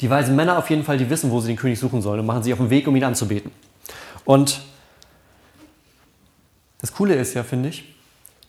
Die 0.00 0.08
weisen 0.08 0.36
Männer 0.36 0.56
auf 0.56 0.70
jeden 0.70 0.82
Fall, 0.82 0.96
die 0.96 1.10
wissen, 1.10 1.30
wo 1.30 1.42
sie 1.42 1.48
den 1.48 1.58
König 1.58 1.78
suchen 1.78 2.00
sollen 2.00 2.20
und 2.20 2.26
machen 2.26 2.42
sich 2.42 2.54
auf 2.54 2.58
den 2.58 2.70
Weg, 2.70 2.88
um 2.88 2.96
ihn 2.96 3.04
anzubeten. 3.04 3.50
Und 4.24 4.60
das 6.80 6.92
Coole 6.92 7.14
ist 7.14 7.34
ja, 7.34 7.42
finde 7.42 7.70
ich, 7.70 7.94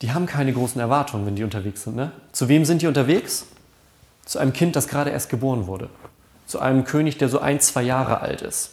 die 0.01 0.11
haben 0.11 0.25
keine 0.25 0.51
großen 0.53 0.79
Erwartungen, 0.79 1.25
wenn 1.25 1.35
die 1.35 1.43
unterwegs 1.43 1.83
sind. 1.83 1.95
Ne? 1.95 2.11
Zu 2.31 2.49
wem 2.49 2.65
sind 2.65 2.81
die 2.81 2.87
unterwegs? 2.87 3.47
Zu 4.25 4.39
einem 4.39 4.53
Kind, 4.53 4.75
das 4.75 4.87
gerade 4.87 5.09
erst 5.09 5.29
geboren 5.29 5.67
wurde. 5.67 5.89
Zu 6.45 6.59
einem 6.59 6.83
König, 6.83 7.17
der 7.17 7.29
so 7.29 7.39
ein, 7.39 7.59
zwei 7.59 7.81
Jahre 7.81 8.21
alt 8.21 8.41
ist. 8.41 8.71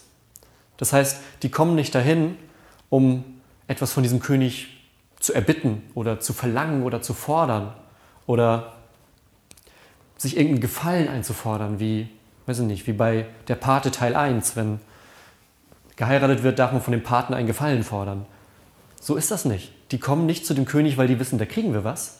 Das 0.77 0.93
heißt, 0.93 1.19
die 1.43 1.49
kommen 1.49 1.75
nicht 1.75 1.95
dahin, 1.95 2.37
um 2.89 3.23
etwas 3.67 3.93
von 3.93 4.03
diesem 4.03 4.19
König 4.19 4.67
zu 5.19 5.33
erbitten 5.33 5.81
oder 5.95 6.19
zu 6.19 6.33
verlangen 6.33 6.83
oder 6.83 7.01
zu 7.01 7.13
fordern 7.13 7.73
oder 8.25 8.73
sich 10.17 10.35
irgendeinen 10.35 10.61
Gefallen 10.61 11.07
einzufordern, 11.07 11.79
wie, 11.79 12.09
weiß 12.45 12.59
ich 12.59 12.65
nicht, 12.65 12.87
wie 12.87 12.93
bei 12.93 13.27
der 13.47 13.55
Pate 13.55 13.91
Teil 13.91 14.15
1, 14.15 14.55
wenn 14.55 14.79
geheiratet 15.95 16.43
wird, 16.43 16.59
darf 16.59 16.71
man 16.71 16.81
von 16.81 16.91
dem 16.91 17.03
Paten 17.03 17.33
einen 17.33 17.47
Gefallen 17.47 17.83
fordern. 17.83 18.25
So 18.99 19.15
ist 19.15 19.31
das 19.31 19.45
nicht. 19.45 19.71
Die 19.91 19.99
kommen 19.99 20.25
nicht 20.25 20.45
zu 20.45 20.53
dem 20.53 20.65
König, 20.65 20.97
weil 20.97 21.07
die 21.07 21.19
wissen, 21.19 21.37
da 21.37 21.45
kriegen 21.45 21.73
wir 21.73 21.83
was, 21.83 22.19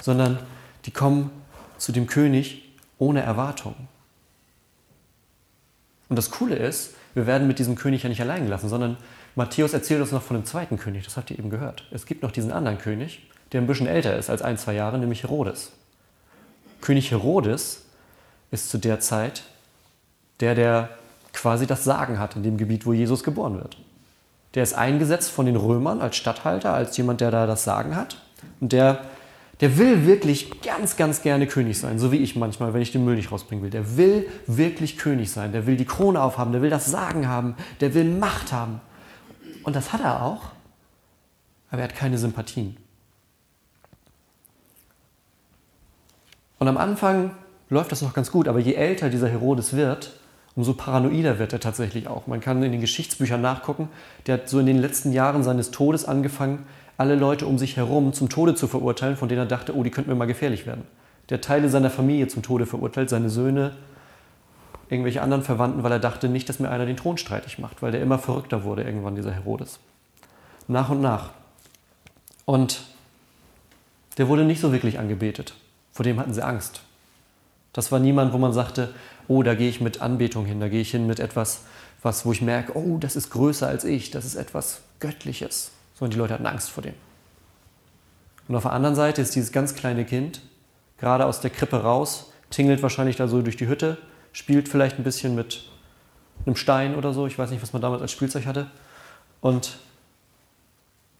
sondern 0.00 0.38
die 0.86 0.90
kommen 0.90 1.30
zu 1.78 1.92
dem 1.92 2.06
König 2.06 2.72
ohne 2.98 3.20
Erwartung. 3.20 3.74
Und 6.08 6.16
das 6.16 6.30
Coole 6.30 6.56
ist, 6.56 6.94
wir 7.14 7.26
werden 7.26 7.46
mit 7.46 7.58
diesem 7.58 7.74
König 7.74 8.02
ja 8.02 8.08
nicht 8.08 8.20
allein 8.20 8.44
gelassen, 8.44 8.68
sondern 8.68 8.96
Matthäus 9.34 9.72
erzählt 9.72 10.00
uns 10.00 10.12
noch 10.12 10.22
von 10.22 10.36
dem 10.36 10.44
zweiten 10.44 10.78
König, 10.78 11.04
das 11.04 11.16
habt 11.16 11.30
ihr 11.30 11.38
eben 11.38 11.50
gehört. 11.50 11.86
Es 11.90 12.06
gibt 12.06 12.22
noch 12.22 12.30
diesen 12.30 12.52
anderen 12.52 12.78
König, 12.78 13.22
der 13.52 13.60
ein 13.60 13.66
bisschen 13.66 13.86
älter 13.86 14.16
ist 14.16 14.30
als 14.30 14.42
ein, 14.42 14.58
zwei 14.58 14.74
Jahre, 14.74 14.98
nämlich 14.98 15.22
Herodes. 15.22 15.72
König 16.80 17.10
Herodes 17.10 17.84
ist 18.50 18.68
zu 18.70 18.78
der 18.78 19.00
Zeit 19.00 19.42
der, 20.40 20.54
der 20.54 20.90
quasi 21.32 21.66
das 21.66 21.84
Sagen 21.84 22.18
hat 22.18 22.36
in 22.36 22.42
dem 22.42 22.56
Gebiet, 22.56 22.86
wo 22.86 22.92
Jesus 22.92 23.24
geboren 23.24 23.54
wird. 23.54 23.76
Der 24.54 24.62
ist 24.62 24.74
eingesetzt 24.74 25.30
von 25.30 25.46
den 25.46 25.56
Römern 25.56 26.00
als 26.00 26.16
Statthalter, 26.16 26.74
als 26.74 26.96
jemand, 26.96 27.20
der 27.20 27.30
da 27.30 27.46
das 27.46 27.64
Sagen 27.64 27.96
hat. 27.96 28.18
Und 28.60 28.72
der, 28.72 29.00
der 29.60 29.78
will 29.78 30.06
wirklich 30.06 30.60
ganz, 30.60 30.96
ganz 30.96 31.22
gerne 31.22 31.46
König 31.46 31.78
sein, 31.78 31.98
so 31.98 32.12
wie 32.12 32.18
ich 32.18 32.36
manchmal, 32.36 32.74
wenn 32.74 32.82
ich 32.82 32.92
den 32.92 33.04
Müll 33.04 33.16
nicht 33.16 33.32
rausbringen 33.32 33.62
will. 33.62 33.70
Der 33.70 33.96
will 33.96 34.28
wirklich 34.46 34.98
König 34.98 35.30
sein. 35.30 35.52
Der 35.52 35.66
will 35.66 35.76
die 35.76 35.86
Krone 35.86 36.20
aufhaben, 36.20 36.52
der 36.52 36.60
will 36.60 36.70
das 36.70 36.86
Sagen 36.86 37.28
haben, 37.28 37.54
der 37.80 37.94
will 37.94 38.04
Macht 38.04 38.52
haben. 38.52 38.80
Und 39.62 39.76
das 39.76 39.92
hat 39.92 40.02
er 40.02 40.22
auch, 40.22 40.50
aber 41.70 41.82
er 41.82 41.88
hat 41.88 41.94
keine 41.94 42.18
Sympathien. 42.18 42.76
Und 46.58 46.68
am 46.68 46.76
Anfang 46.76 47.32
läuft 47.70 47.90
das 47.90 48.02
noch 48.02 48.12
ganz 48.12 48.30
gut, 48.30 48.46
aber 48.48 48.58
je 48.58 48.74
älter 48.74 49.08
dieser 49.08 49.28
Herodes 49.28 49.72
wird, 49.72 50.12
umso 50.54 50.74
paranoider 50.74 51.38
wird 51.38 51.52
er 51.52 51.60
tatsächlich 51.60 52.08
auch. 52.08 52.26
Man 52.26 52.40
kann 52.40 52.62
in 52.62 52.72
den 52.72 52.80
Geschichtsbüchern 52.80 53.40
nachgucken, 53.40 53.88
der 54.26 54.34
hat 54.34 54.48
so 54.48 54.58
in 54.58 54.66
den 54.66 54.78
letzten 54.78 55.12
Jahren 55.12 55.42
seines 55.42 55.70
Todes 55.70 56.04
angefangen, 56.04 56.66
alle 56.98 57.14
Leute 57.14 57.46
um 57.46 57.58
sich 57.58 57.76
herum 57.76 58.12
zum 58.12 58.28
Tode 58.28 58.54
zu 58.54 58.68
verurteilen, 58.68 59.16
von 59.16 59.28
denen 59.28 59.40
er 59.40 59.46
dachte, 59.46 59.74
oh, 59.74 59.82
die 59.82 59.90
könnten 59.90 60.10
mir 60.10 60.16
mal 60.16 60.26
gefährlich 60.26 60.66
werden. 60.66 60.84
Der 61.30 61.40
Teile 61.40 61.68
seiner 61.68 61.90
Familie 61.90 62.28
zum 62.28 62.42
Tode 62.42 62.66
verurteilt, 62.66 63.08
seine 63.08 63.30
Söhne, 63.30 63.72
irgendwelche 64.90 65.22
anderen 65.22 65.42
Verwandten, 65.42 65.82
weil 65.82 65.92
er 65.92 65.98
dachte 65.98 66.28
nicht, 66.28 66.48
dass 66.48 66.58
mir 66.58 66.70
einer 66.70 66.84
den 66.84 66.96
Thron 66.96 67.16
streitig 67.16 67.58
macht, 67.58 67.80
weil 67.80 67.92
der 67.92 68.02
immer 68.02 68.18
verrückter 68.18 68.64
wurde 68.64 68.82
irgendwann, 68.82 69.16
dieser 69.16 69.32
Herodes. 69.32 69.80
Nach 70.68 70.90
und 70.90 71.00
nach. 71.00 71.30
Und 72.44 72.82
der 74.18 74.28
wurde 74.28 74.44
nicht 74.44 74.60
so 74.60 74.72
wirklich 74.72 74.98
angebetet. 74.98 75.54
Vor 75.92 76.04
dem 76.04 76.20
hatten 76.20 76.34
sie 76.34 76.44
Angst. 76.44 76.82
Das 77.72 77.90
war 77.90 77.98
niemand, 77.98 78.32
wo 78.32 78.38
man 78.38 78.52
sagte, 78.52 78.94
oh, 79.28 79.42
da 79.42 79.54
gehe 79.54 79.68
ich 79.68 79.80
mit 79.80 80.00
Anbetung 80.00 80.44
hin, 80.44 80.60
da 80.60 80.68
gehe 80.68 80.80
ich 80.80 80.90
hin 80.90 81.06
mit 81.06 81.20
etwas, 81.20 81.62
was, 82.02 82.26
wo 82.26 82.32
ich 82.32 82.42
merke, 82.42 82.76
oh, 82.76 82.98
das 82.98 83.16
ist 83.16 83.30
größer 83.30 83.66
als 83.66 83.84
ich, 83.84 84.10
das 84.10 84.24
ist 84.24 84.34
etwas 84.34 84.82
Göttliches. 85.00 85.72
Sondern 85.94 86.10
die 86.12 86.18
Leute 86.18 86.34
hatten 86.34 86.46
Angst 86.46 86.70
vor 86.70 86.82
dem. 86.82 86.94
Und 88.48 88.56
auf 88.56 88.62
der 88.64 88.72
anderen 88.72 88.96
Seite 88.96 89.22
ist 89.22 89.34
dieses 89.34 89.52
ganz 89.52 89.74
kleine 89.74 90.04
Kind 90.04 90.42
gerade 90.98 91.26
aus 91.26 91.40
der 91.40 91.50
Krippe 91.50 91.82
raus, 91.82 92.32
tingelt 92.50 92.82
wahrscheinlich 92.82 93.16
da 93.16 93.26
so 93.26 93.42
durch 93.42 93.56
die 93.56 93.66
Hütte, 93.66 93.98
spielt 94.32 94.68
vielleicht 94.68 94.98
ein 94.98 95.04
bisschen 95.04 95.34
mit 95.34 95.68
einem 96.46 96.56
Stein 96.56 96.94
oder 96.94 97.12
so, 97.12 97.26
ich 97.26 97.38
weiß 97.38 97.50
nicht, 97.50 97.62
was 97.62 97.72
man 97.72 97.82
damals 97.82 98.02
als 98.02 98.12
Spielzeug 98.12 98.46
hatte. 98.46 98.68
Und 99.40 99.78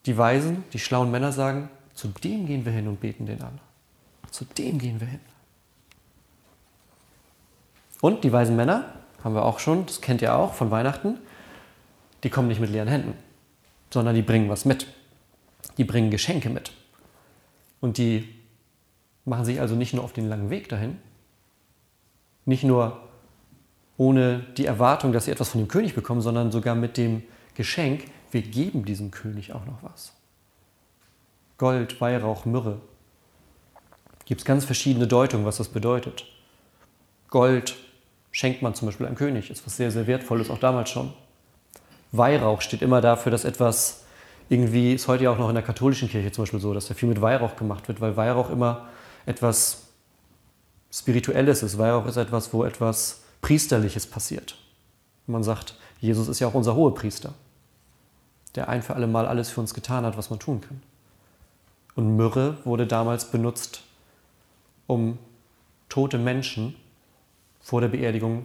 die 0.07 0.17
Weisen, 0.17 0.65
die 0.73 0.79
schlauen 0.79 1.11
Männer 1.11 1.33
sagen, 1.33 1.69
zu 1.95 2.09
dem 2.09 2.47
gehen 2.47 2.65
wir 2.65 2.73
hin 2.73 2.87
und 2.87 3.01
beten 3.01 3.27
den 3.27 3.43
an. 3.43 3.59
Zu 4.31 4.45
dem 4.45 4.79
gehen 4.79 5.01
wir 5.01 5.09
hin. 5.09 5.21
Und 8.03 8.25
die 8.25 8.33
weisen 8.33 8.57
Männer, 8.57 8.85
haben 9.23 9.37
wir 9.37 9.45
auch 9.45 9.61
schon, 9.61 9.87
das 9.87 10.01
kennt 10.01 10.23
ihr 10.23 10.35
auch 10.35 10.55
von 10.55 10.73
Weihnachten, 10.73 11.19
die 12.25 12.31
kommen 12.31 12.49
nicht 12.49 12.61
mit 12.61 12.69
leeren 12.69 12.89
Händen, 12.89 13.15
sondern 13.91 14.17
die 14.17 14.23
bringen 14.23 14.49
was 14.49 14.65
mit. 14.65 14.89
Die 15.79 15.85
bringen 15.85 16.11
Geschenke 16.11 16.51
mit. 16.51 16.73
Und 17.81 17.99
die 17.99 18.29
machen 19.25 19.45
sich 19.45 19.61
also 19.61 19.77
nicht 19.77 19.95
nur 19.95 20.03
auf 20.03 20.13
den 20.13 20.29
langen 20.29 20.51
Weg 20.51 20.69
dahin, 20.69 20.99
nicht 22.45 22.65
nur 22.65 23.01
ohne 23.97 24.41
die 24.57 24.67
Erwartung, 24.67 25.13
dass 25.13 25.27
sie 25.27 25.31
etwas 25.31 25.51
von 25.51 25.61
dem 25.61 25.69
König 25.69 25.95
bekommen, 25.95 26.23
sondern 26.23 26.51
sogar 26.51 26.75
mit 26.75 26.97
dem 26.97 27.23
Geschenk, 27.55 28.07
wir 28.33 28.43
geben 28.43 28.85
diesem 28.85 29.13
König 29.13 29.53
auch 29.53 29.65
noch 29.65 29.81
was. 29.83 30.13
Gold, 31.57 32.01
Weihrauch, 32.01 32.47
Myrrhe. 32.47 32.81
Gibt 34.25 34.41
es 34.41 34.45
ganz 34.45 34.65
verschiedene 34.65 35.07
Deutungen, 35.07 35.45
was 35.45 35.59
das 35.59 35.69
bedeutet. 35.69 36.25
Gold 37.29 37.77
schenkt 38.33 38.63
man 38.63 38.75
zum 38.75 38.87
Beispiel 38.87 39.07
einem 39.07 39.15
König, 39.17 39.51
ist 39.51 39.65
was 39.65 39.77
sehr, 39.77 39.91
sehr 39.91 40.07
wertvolles, 40.07 40.51
auch 40.51 40.59
damals 40.59 40.91
schon. 40.91 41.13
Weihrauch 42.11 42.61
steht 42.61 42.83
immer 42.83 43.01
dafür, 43.01 43.31
dass 43.31 43.45
etwas 43.45 44.05
irgendwie, 44.49 44.95
ist 44.95 45.07
heute 45.09 45.25
ja 45.25 45.31
auch 45.31 45.39
noch 45.39 45.49
in 45.49 45.55
der 45.55 45.63
katholischen 45.63 46.09
Kirche 46.09 46.33
zum 46.33 46.43
Beispiel 46.43 46.61
so, 46.61 46.75
dass 46.75 46.89
da 46.89 46.95
viel 46.95 47.09
mit 47.09 47.21
Weihrauch 47.21 47.57
gemacht 47.57 47.89
wird, 47.89 48.01
weil 48.01 48.17
Weihrauch 48.17 48.51
immer 48.51 48.89
etwas 49.25 49.89
Spirituelles 50.91 51.63
ist. 51.63 51.79
Weihrauch 51.79 52.07
ist 52.07 52.17
etwas, 52.17 52.53
wo 52.53 52.65
etwas 52.65 53.23
Priesterliches 53.41 54.07
passiert. 54.07 54.57
Man 55.27 55.43
sagt, 55.43 55.77
Jesus 56.01 56.29
ist 56.29 56.41
ja 56.41 56.49
auch 56.49 56.55
unser 56.55 56.75
Hohepriester, 56.75 57.33
der 58.55 58.69
ein 58.69 58.83
für 58.83 58.95
alle 58.95 59.07
Mal 59.07 59.27
alles 59.27 59.51
für 59.51 59.61
uns 59.61 59.73
getan 59.73 60.05
hat, 60.05 60.19
was 60.19 60.31
man 60.31 60.39
tun 60.39 60.61
kann. 60.61 60.83
Und 61.95 62.17
Myrrhe 62.17 62.59
wurde 62.65 62.87
damals 62.87 63.31
benutzt, 63.31 63.83
um 64.87 65.19
tote 65.89 66.19
Menschen 66.19 66.75
vor 67.63 67.81
der 67.81 67.89
Beerdigung 67.89 68.45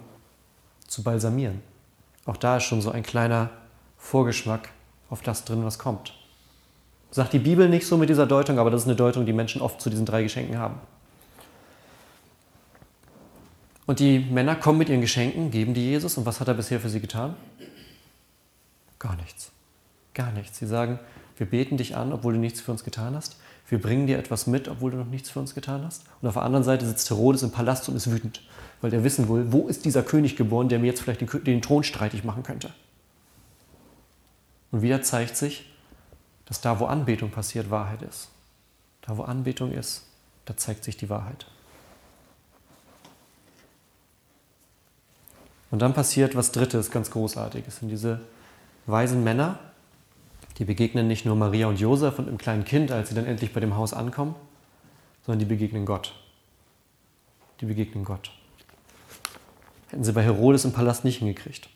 zu 0.88 1.04
balsamieren. 1.04 1.62
Auch 2.26 2.38
da 2.38 2.58
ist 2.58 2.64
schon 2.64 2.82
so 2.82 2.92
ein 2.92 3.04
kleiner 3.04 3.50
Vorgeschmack 3.98 4.70
auf 5.10 5.22
das 5.22 5.44
drin, 5.44 5.66
was 5.66 5.80
kommt. 5.80 6.14
Sagt 7.12 7.34
die 7.34 7.40
Bibel 7.40 7.70
nicht 7.70 7.88
so 7.88 7.98
mit 7.98 8.10
dieser 8.10 8.28
Deutung, 8.28 8.60
aber 8.60 8.70
das 8.70 8.82
ist 8.82 8.88
eine 8.88 8.96
Deutung, 8.96 9.26
die 9.26 9.34
Menschen 9.34 9.62
oft 9.62 9.82
zu 9.82 9.90
diesen 9.90 10.06
drei 10.06 10.24
Geschenken 10.24 10.58
haben. 10.58 10.76
Und 13.86 14.00
die 14.00 14.20
Männer 14.20 14.56
kommen 14.56 14.78
mit 14.78 14.90
ihren 14.90 15.02
Geschenken, 15.02 15.50
geben 15.50 15.74
die 15.74 15.86
Jesus. 15.86 16.18
Und 16.18 16.26
was 16.26 16.42
hat 16.42 16.50
er 16.50 16.54
bisher 16.54 16.80
für 16.80 16.90
sie 16.90 17.00
getan? 17.00 17.36
Gar 19.00 19.16
nichts. 19.16 19.52
Gar 20.14 20.32
nichts. 20.34 20.60
Sie 20.60 20.68
sagen, 20.68 21.00
wir 21.38 21.50
beten 21.50 21.78
dich 21.78 21.96
an, 21.96 22.12
obwohl 22.12 22.34
du 22.34 22.40
nichts 22.40 22.60
für 22.60 22.72
uns 22.72 22.84
getan 22.84 23.16
hast. 23.16 23.38
Wir 23.68 23.82
bringen 23.82 24.08
dir 24.08 24.18
etwas 24.18 24.48
mit, 24.48 24.68
obwohl 24.70 24.92
du 24.92 24.98
noch 24.98 25.08
nichts 25.08 25.30
für 25.30 25.40
uns 25.40 25.54
getan 25.54 25.84
hast. 25.84 26.04
Und 26.22 26.28
auf 26.28 26.36
der 26.36 26.44
anderen 26.44 26.64
Seite 26.64 26.86
sitzt 26.86 27.10
Herodes 27.10 27.44
im 27.44 27.52
Palast 27.52 27.90
und 27.90 27.96
ist 27.96 28.10
wütend, 28.10 28.42
weil 28.82 28.94
er 28.94 29.04
wissen 29.04 29.28
will, 29.28 29.52
wo 29.52 29.68
ist 29.68 29.84
dieser 29.84 30.04
König 30.04 30.38
geboren, 30.38 30.70
der 30.70 30.80
mir 30.80 30.88
jetzt 30.88 31.02
vielleicht 31.02 31.22
den, 31.22 31.44
den 31.44 31.62
Thron 31.62 31.84
streitig 31.84 32.24
machen 32.24 32.44
könnte. 32.44 32.74
Und 34.72 34.82
wieder 34.82 35.02
zeigt 35.02 35.36
sich, 35.36 35.70
dass 36.46 36.62
da, 36.62 36.80
wo 36.80 36.86
Anbetung 36.86 37.30
passiert, 37.30 37.70
Wahrheit 37.70 38.02
ist. 38.04 38.30
Da, 39.02 39.18
wo 39.18 39.24
Anbetung 39.24 39.72
ist, 39.72 40.04
da 40.46 40.56
zeigt 40.56 40.84
sich 40.86 40.96
die 40.96 41.10
Wahrheit. 41.10 41.46
Und 45.72 45.82
dann 45.82 45.94
passiert 45.94 46.36
was 46.36 46.54
Drittes, 46.54 46.92
ganz 46.92 47.12
Großartiges. 47.12 47.82
Und 47.82 47.90
diese 47.90 48.22
weisen 48.86 49.26
Männer, 49.26 49.60
die 50.58 50.66
begegnen 50.66 51.08
nicht 51.08 51.26
nur 51.26 51.36
Maria 51.36 51.68
und 51.68 51.80
Josef 51.80 52.18
und 52.18 52.28
dem 52.28 52.38
kleinen 52.38 52.66
Kind, 52.66 52.92
als 52.92 53.10
sie 53.10 53.16
dann 53.16 53.26
endlich 53.26 53.54
bei 53.54 53.60
dem 53.60 53.76
Haus 53.76 53.94
ankommen, 53.94 54.36
sondern 55.26 55.40
die 55.40 55.46
begegnen 55.46 55.86
Gott. 55.86 56.14
Die 57.62 57.66
begegnen 57.66 58.04
Gott. 58.04 58.32
Hätten 59.90 60.04
sie 60.04 60.14
bei 60.14 60.24
Herodes 60.24 60.66
im 60.66 60.74
Palast 60.74 61.06
nicht 61.06 61.20
hingekriegt. 61.20 61.70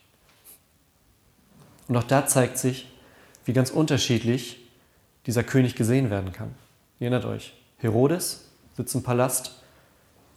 Und 1.88 1.96
auch 1.96 2.04
da 2.04 2.26
zeigt 2.26 2.58
sich, 2.58 2.88
wie 3.44 3.52
ganz 3.52 3.70
unterschiedlich 3.70 4.58
dieser 5.26 5.44
König 5.44 5.74
gesehen 5.74 6.10
werden 6.10 6.32
kann. 6.32 6.54
Ihr 6.98 7.06
erinnert 7.08 7.24
euch, 7.24 7.54
Herodes 7.78 8.48
sitzt 8.76 8.94
im 8.94 9.02
Palast, 9.02 9.62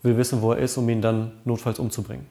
will 0.04 0.18
wissen, 0.18 0.42
wo 0.42 0.52
er 0.52 0.60
ist, 0.60 0.78
um 0.78 0.88
ihn 0.90 1.02
dann 1.02 1.32
notfalls 1.46 1.80
umzubringen. 1.80 2.28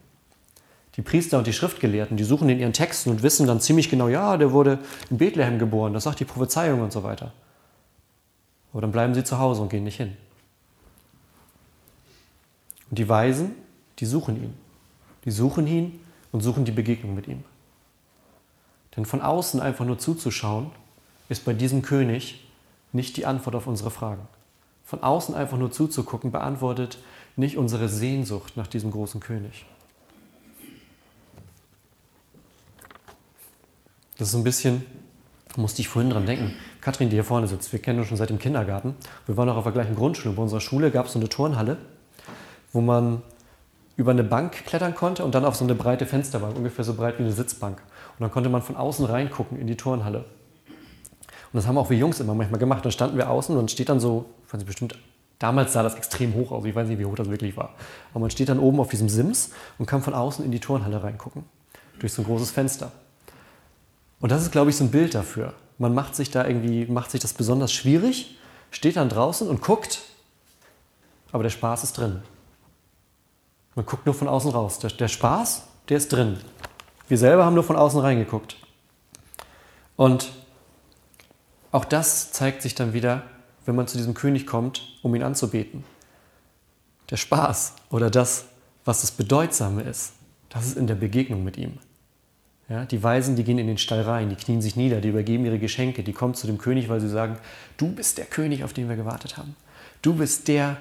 Die 0.97 1.03
Priester 1.03 1.39
und 1.39 1.47
die 1.47 1.53
Schriftgelehrten, 1.53 2.17
die 2.17 2.25
suchen 2.25 2.49
in 2.49 2.61
ihren 2.61 2.73
Texten 2.73 3.11
und 3.11 3.23
wissen 3.23 3.47
dann 3.47 3.61
ziemlich 3.61 3.91
genau, 3.91 4.09
ja, 4.09 4.37
der 4.37 4.53
wurde 4.53 4.79
in 5.11 5.19
Bethlehem 5.19 5.59
geboren, 5.59 5.93
das 5.93 6.05
sagt 6.05 6.21
die 6.21 6.25
Prophezeiung 6.25 6.81
und 6.81 6.93
so 6.93 7.03
weiter. 7.03 7.33
Aber 8.73 8.81
dann 8.81 8.93
bleiben 8.93 9.15
sie 9.15 9.25
zu 9.25 9.39
Hause 9.39 9.63
und 9.63 9.71
gehen 9.71 9.85
nicht 9.85 9.97
hin. 9.97 10.17
Und 12.91 12.99
die 12.99 13.09
Weisen, 13.09 13.55
die 13.99 14.07
suchen 14.07 14.37
ihn. 14.37 14.55
Die 15.25 15.31
suchen 15.31 15.67
ihn 15.67 16.01
und 16.33 16.43
suchen 16.43 16.65
die 16.65 16.73
Begegnung 16.73 17.15
mit 17.15 17.27
ihm. 17.27 17.45
Denn 18.97 19.05
von 19.05 19.21
außen 19.21 19.61
einfach 19.61 19.85
nur 19.85 19.99
zuzuschauen, 19.99 20.71
ist 21.29 21.45
bei 21.45 21.53
diesem 21.53 21.83
König 21.83 22.47
nicht 22.93 23.17
die 23.17 23.27
Antwort 23.27 23.57
auf 23.57 23.67
unsere 23.67 23.91
Fragen. 23.91 24.29
Von 24.85 25.03
außen 25.03 25.35
einfach 25.35 25.59
nur 25.59 25.73
zuzugucken, 25.73 26.31
beantwortet 26.31 26.99
nicht 27.37 27.57
unsere 27.57 27.89
Sehnsucht 27.89 28.57
nach 28.57 28.67
diesem 28.69 28.91
großen 28.91 29.21
König. 29.21 29.65
Das 34.16 34.28
ist 34.28 34.33
so 34.33 34.38
ein 34.38 34.44
bisschen, 34.44 34.85
musste 35.56 35.80
ich 35.80 35.88
vorhin 35.88 36.11
dran 36.11 36.26
denken. 36.26 36.54
Kathrin, 36.80 37.11
die 37.11 37.16
hier 37.16 37.25
vorne 37.25 37.47
sitzt, 37.47 37.73
wir 37.73 37.80
kennen 37.80 37.99
uns 37.99 38.09
schon 38.09 38.16
seit 38.16 38.30
dem 38.30 38.38
Kindergarten. 38.38 38.94
Wir 39.26 39.37
waren 39.37 39.49
auch 39.49 39.56
auf 39.56 39.64
der 39.64 39.73
gleichen 39.73 39.94
Grundschule. 39.94 40.35
Bei 40.35 40.42
unserer 40.42 40.61
Schule 40.61 40.90
gab 40.90 41.06
es 41.06 41.12
so 41.12 41.18
eine 41.18 41.28
Turnhalle, 41.28 41.78
wo 42.73 42.80
man 42.80 43.23
über 43.97 44.11
eine 44.11 44.25
Bank 44.25 44.64
klettern 44.66 44.94
konnte 44.94 45.25
und 45.25 45.35
dann 45.35 45.44
auf 45.44 45.54
so 45.54 45.64
eine 45.64 45.75
breite 45.75 46.06
Fensterbank, 46.06 46.56
ungefähr 46.56 46.85
so 46.85 46.94
breit 46.94 47.18
wie 47.18 47.23
eine 47.23 47.33
Sitzbank. 47.33 47.78
Und 48.18 48.21
dann 48.21 48.30
konnte 48.30 48.49
man 48.49 48.62
von 48.62 48.76
außen 48.76 49.04
reingucken 49.06 49.59
in 49.59 49.66
die 49.66 49.76
Turnhalle. 49.76 50.18
Und 50.18 51.59
das 51.59 51.66
haben 51.66 51.78
auch 51.78 51.90
wir 51.90 51.97
Jungs 51.97 52.18
immer 52.21 52.35
manchmal 52.35 52.59
gemacht. 52.59 52.85
Dann 52.85 52.92
standen 52.92 53.16
wir 53.16 53.30
außen 53.30 53.54
und 53.54 53.62
dann 53.62 53.68
steht 53.68 53.88
dann 53.88 54.00
so, 54.00 54.26
ich 54.47 54.52
weiß 54.52 54.59
nicht, 54.59 54.66
bestimmt, 54.66 54.99
damals 55.38 55.73
sah 55.73 55.83
das 55.83 55.94
extrem 55.94 56.35
hoch 56.35 56.50
aus, 56.50 56.64
ich 56.64 56.75
weiß 56.75 56.88
nicht, 56.88 56.99
wie 56.99 57.04
hoch 57.04 57.14
das 57.14 57.30
wirklich 57.30 57.56
war. 57.56 57.75
Aber 58.11 58.21
man 58.21 58.30
steht 58.30 58.49
dann 58.49 58.59
oben 58.59 58.80
auf 58.80 58.88
diesem 58.88 59.09
Sims 59.09 59.50
und 59.78 59.87
kann 59.87 60.02
von 60.02 60.14
außen 60.14 60.44
in 60.44 60.50
die 60.50 60.61
Turnhalle 60.61 61.02
reingucken. 61.02 61.44
Durch 62.00 62.12
so 62.12 62.23
ein 62.23 62.25
großes 62.25 62.50
Fenster. 62.50 62.90
Und 64.25 64.31
das 64.31 64.40
ist, 64.40 64.52
glaube 64.52 64.71
ich, 64.71 64.76
so 64.76 64.85
ein 64.85 64.90
Bild 64.90 65.14
dafür. 65.14 65.52
Man 65.76 65.93
macht 65.93 66.16
sich 66.16 66.31
da 66.31 66.47
irgendwie, 66.47 66.87
macht 66.87 67.11
sich 67.11 67.21
das 67.21 67.35
besonders 67.35 67.75
schwierig, 67.75 68.38
steht 68.71 68.97
dann 68.97 69.11
draußen 69.11 69.47
und 69.47 69.61
guckt, 69.61 70.00
aber 71.31 71.43
der 71.43 71.50
Spaß 71.50 71.85
ist 71.85 71.99
drin. 71.99 72.23
Man 73.75 73.85
guckt 73.85 74.07
nur 74.07 74.14
von 74.14 74.26
außen 74.26 74.50
raus. 74.50 74.78
Der, 74.78 74.88
der 74.88 75.09
Spaß, 75.09 75.64
der 75.90 75.99
ist 75.99 76.11
drin. 76.11 76.38
Wir 77.07 77.19
selber 77.19 77.45
haben 77.45 77.52
nur 77.52 77.64
von 77.64 77.76
außen 77.76 78.00
reingeguckt. 78.00 78.57
Und 79.95 80.33
auch 81.71 81.85
das 81.85 82.33
zeigt 82.33 82.62
sich 82.62 82.75
dann 82.75 82.95
wieder, 82.95 83.25
wenn 83.66 83.76
man 83.76 83.88
zu 83.88 83.99
diesem 83.99 84.14
König 84.14 84.47
kommt, 84.47 84.97
um 85.02 85.14
ihn 85.14 85.23
anzubeten. 85.23 85.85
Der 87.11 87.19
Spaß 87.19 87.75
oder 87.90 88.09
das, 88.09 88.47
was 88.87 89.02
das 89.02 89.11
Bedeutsame 89.11 89.83
ist, 89.83 90.14
das 90.49 90.64
ist 90.64 90.78
in 90.78 90.87
der 90.87 90.95
Begegnung 90.95 91.45
mit 91.45 91.59
ihm. 91.59 91.78
Ja, 92.68 92.87
die 92.87 93.02
Weisen, 93.02 93.37
die 93.37 93.44
gehen 93.44 93.59
in 93.59 93.66
den 93.66 93.76
Stall 93.76 94.02
rein, 94.02 94.30
die 94.30 94.37
knien 94.37 94.62
sich 94.62 94.75
nieder, 94.75 95.00
die 95.00 95.09
übergeben 95.09 95.44
ihre 95.44 95.59
Geschenke, 95.59 96.02
die 96.02 96.14
kommen 96.14 96.35
zu 96.35 96.47
dem 96.47 96.56
König, 96.56 96.88
weil 96.88 97.00
sie 97.00 97.11
sagen, 97.11 97.37
du 97.76 97.92
bist 97.92 98.16
der 98.16 98.25
König, 98.25 98.64
auf 98.64 98.73
den 98.73 98.88
wir 98.88 98.97
gewartet 98.97 99.37
haben. 99.37 99.54
Du 100.00 100.14
bist 100.14 100.49
der, 100.49 100.78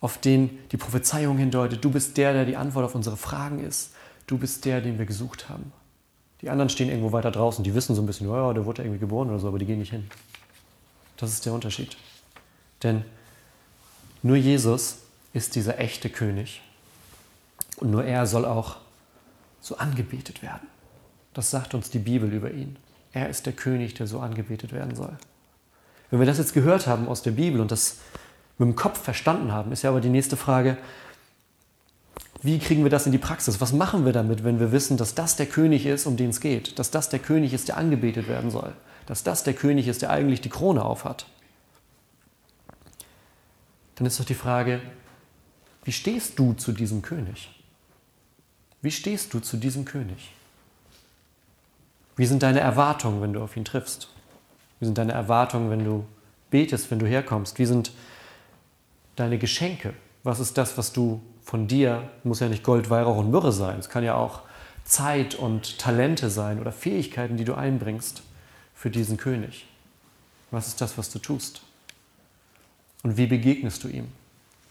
auf 0.00 0.18
den 0.18 0.58
die 0.72 0.78
Prophezeiung 0.78 1.36
hindeutet. 1.36 1.84
Du 1.84 1.90
bist 1.90 2.16
der, 2.16 2.32
der 2.32 2.44
die 2.46 2.56
Antwort 2.56 2.86
auf 2.86 2.94
unsere 2.94 3.16
Fragen 3.16 3.60
ist. 3.60 3.92
Du 4.26 4.38
bist 4.38 4.64
der, 4.64 4.80
den 4.80 4.98
wir 4.98 5.04
gesucht 5.04 5.48
haben. 5.48 5.72
Die 6.42 6.50
anderen 6.50 6.68
stehen 6.68 6.88
irgendwo 6.88 7.12
weiter 7.12 7.30
draußen, 7.30 7.64
die 7.64 7.74
wissen 7.74 7.94
so 7.94 8.02
ein 8.02 8.06
bisschen, 8.06 8.28
ja, 8.28 8.52
der 8.52 8.66
wurde 8.66 8.82
irgendwie 8.82 9.00
geboren 9.00 9.28
oder 9.28 9.38
so, 9.38 9.48
aber 9.48 9.58
die 9.58 9.66
gehen 9.66 9.78
nicht 9.78 9.92
hin. 9.92 10.08
Das 11.16 11.32
ist 11.32 11.46
der 11.46 11.52
Unterschied. 11.52 11.96
Denn 12.82 13.04
nur 14.22 14.36
Jesus 14.36 14.98
ist 15.32 15.54
dieser 15.54 15.78
echte 15.78 16.10
König. 16.10 16.62
Und 17.76 17.90
nur 17.90 18.04
er 18.04 18.26
soll 18.26 18.44
auch 18.44 18.76
so 19.60 19.76
angebetet 19.76 20.42
werden. 20.42 20.66
Das 21.36 21.50
sagt 21.50 21.74
uns 21.74 21.90
die 21.90 21.98
Bibel 21.98 22.32
über 22.32 22.50
ihn. 22.50 22.78
Er 23.12 23.28
ist 23.28 23.44
der 23.44 23.52
König, 23.52 23.92
der 23.92 24.06
so 24.06 24.20
angebetet 24.20 24.72
werden 24.72 24.96
soll. 24.96 25.18
Wenn 26.08 26.18
wir 26.18 26.24
das 26.26 26.38
jetzt 26.38 26.54
gehört 26.54 26.86
haben 26.86 27.08
aus 27.08 27.20
der 27.20 27.32
Bibel 27.32 27.60
und 27.60 27.70
das 27.70 27.98
mit 28.56 28.66
dem 28.66 28.74
Kopf 28.74 28.98
verstanden 28.98 29.52
haben, 29.52 29.70
ist 29.70 29.82
ja 29.82 29.90
aber 29.90 30.00
die 30.00 30.08
nächste 30.08 30.38
Frage, 30.38 30.78
wie 32.40 32.58
kriegen 32.58 32.84
wir 32.84 32.90
das 32.90 33.04
in 33.04 33.12
die 33.12 33.18
Praxis? 33.18 33.60
Was 33.60 33.74
machen 33.74 34.06
wir 34.06 34.14
damit, 34.14 34.44
wenn 34.44 34.60
wir 34.60 34.72
wissen, 34.72 34.96
dass 34.96 35.14
das 35.14 35.36
der 35.36 35.44
König 35.44 35.84
ist, 35.84 36.06
um 36.06 36.16
den 36.16 36.30
es 36.30 36.40
geht? 36.40 36.78
Dass 36.78 36.90
das 36.90 37.10
der 37.10 37.18
König 37.18 37.52
ist, 37.52 37.68
der 37.68 37.76
angebetet 37.76 38.28
werden 38.28 38.50
soll? 38.50 38.72
Dass 39.04 39.22
das 39.22 39.44
der 39.44 39.52
König 39.52 39.88
ist, 39.88 40.00
der 40.00 40.08
eigentlich 40.08 40.40
die 40.40 40.48
Krone 40.48 40.82
aufhat? 40.82 41.26
Dann 43.96 44.06
ist 44.06 44.18
doch 44.18 44.24
die 44.24 44.32
Frage, 44.32 44.80
wie 45.84 45.92
stehst 45.92 46.38
du 46.38 46.54
zu 46.54 46.72
diesem 46.72 47.02
König? 47.02 47.50
Wie 48.80 48.90
stehst 48.90 49.34
du 49.34 49.40
zu 49.40 49.58
diesem 49.58 49.84
König? 49.84 50.30
Wie 52.16 52.26
sind 52.26 52.42
deine 52.42 52.60
Erwartungen, 52.60 53.20
wenn 53.20 53.32
du 53.32 53.42
auf 53.42 53.56
ihn 53.56 53.64
triffst? 53.64 54.08
Wie 54.80 54.86
sind 54.86 54.98
deine 54.98 55.12
Erwartungen, 55.12 55.70
wenn 55.70 55.84
du 55.84 56.04
betest, 56.50 56.90
wenn 56.90 56.98
du 56.98 57.06
herkommst? 57.06 57.58
Wie 57.58 57.66
sind 57.66 57.92
deine 59.16 59.38
Geschenke? 59.38 59.94
Was 60.22 60.40
ist 60.40 60.58
das, 60.58 60.76
was 60.78 60.92
du 60.92 61.20
von 61.42 61.68
dir, 61.68 62.10
muss 62.24 62.40
ja 62.40 62.48
nicht 62.48 62.64
Gold, 62.64 62.90
Weihrauch 62.90 63.18
und 63.18 63.30
Myrrhe 63.30 63.52
sein, 63.52 63.78
es 63.78 63.88
kann 63.88 64.02
ja 64.02 64.16
auch 64.16 64.40
Zeit 64.84 65.34
und 65.34 65.78
Talente 65.78 66.30
sein 66.30 66.60
oder 66.60 66.72
Fähigkeiten, 66.72 67.36
die 67.36 67.44
du 67.44 67.54
einbringst 67.54 68.22
für 68.74 68.90
diesen 68.90 69.16
König. 69.16 69.66
Was 70.50 70.68
ist 70.68 70.80
das, 70.80 70.98
was 70.98 71.10
du 71.10 71.18
tust? 71.18 71.62
Und 73.02 73.16
wie 73.16 73.26
begegnest 73.26 73.84
du 73.84 73.88
ihm? 73.88 74.08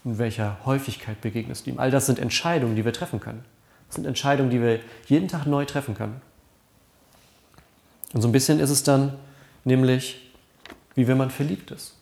In 0.04 0.18
welcher 0.18 0.58
Häufigkeit 0.64 1.20
begegnest 1.20 1.66
du 1.66 1.70
ihm? 1.70 1.78
All 1.78 1.90
das 1.90 2.06
sind 2.06 2.18
Entscheidungen, 2.18 2.76
die 2.76 2.84
wir 2.84 2.92
treffen 2.92 3.20
können. 3.20 3.44
Das 3.88 3.96
sind 3.96 4.06
Entscheidungen, 4.06 4.50
die 4.50 4.60
wir 4.60 4.80
jeden 5.06 5.28
Tag 5.28 5.46
neu 5.46 5.64
treffen 5.64 5.94
können. 5.94 6.20
Und 8.16 8.22
so 8.22 8.28
ein 8.28 8.32
bisschen 8.32 8.60
ist 8.60 8.70
es 8.70 8.82
dann 8.82 9.12
nämlich, 9.64 10.32
wie 10.94 11.06
wenn 11.06 11.18
man 11.18 11.28
verliebt 11.28 11.70
ist. 11.70 11.96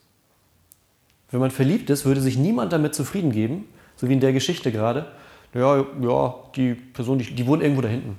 Wenn 1.33 1.41
man 1.41 1.51
verliebt 1.51 1.91
ist, 1.91 2.05
würde 2.05 2.21
sich 2.21 2.39
niemand 2.39 2.73
damit 2.73 2.95
zufrieden 2.95 3.33
geben, 3.33 3.65
so 3.97 4.09
wie 4.09 4.13
in 4.13 4.21
der 4.21 4.33
Geschichte 4.33 4.71
gerade. 4.71 5.07
Ja, 5.55 5.85
ja, 6.01 6.35
die 6.55 6.75
Person, 6.75 7.19
die, 7.19 7.35
die 7.35 7.45
wohnt 7.49 7.65
irgendwo 7.65 7.83
da 7.83 7.89
hinten. 7.89 8.17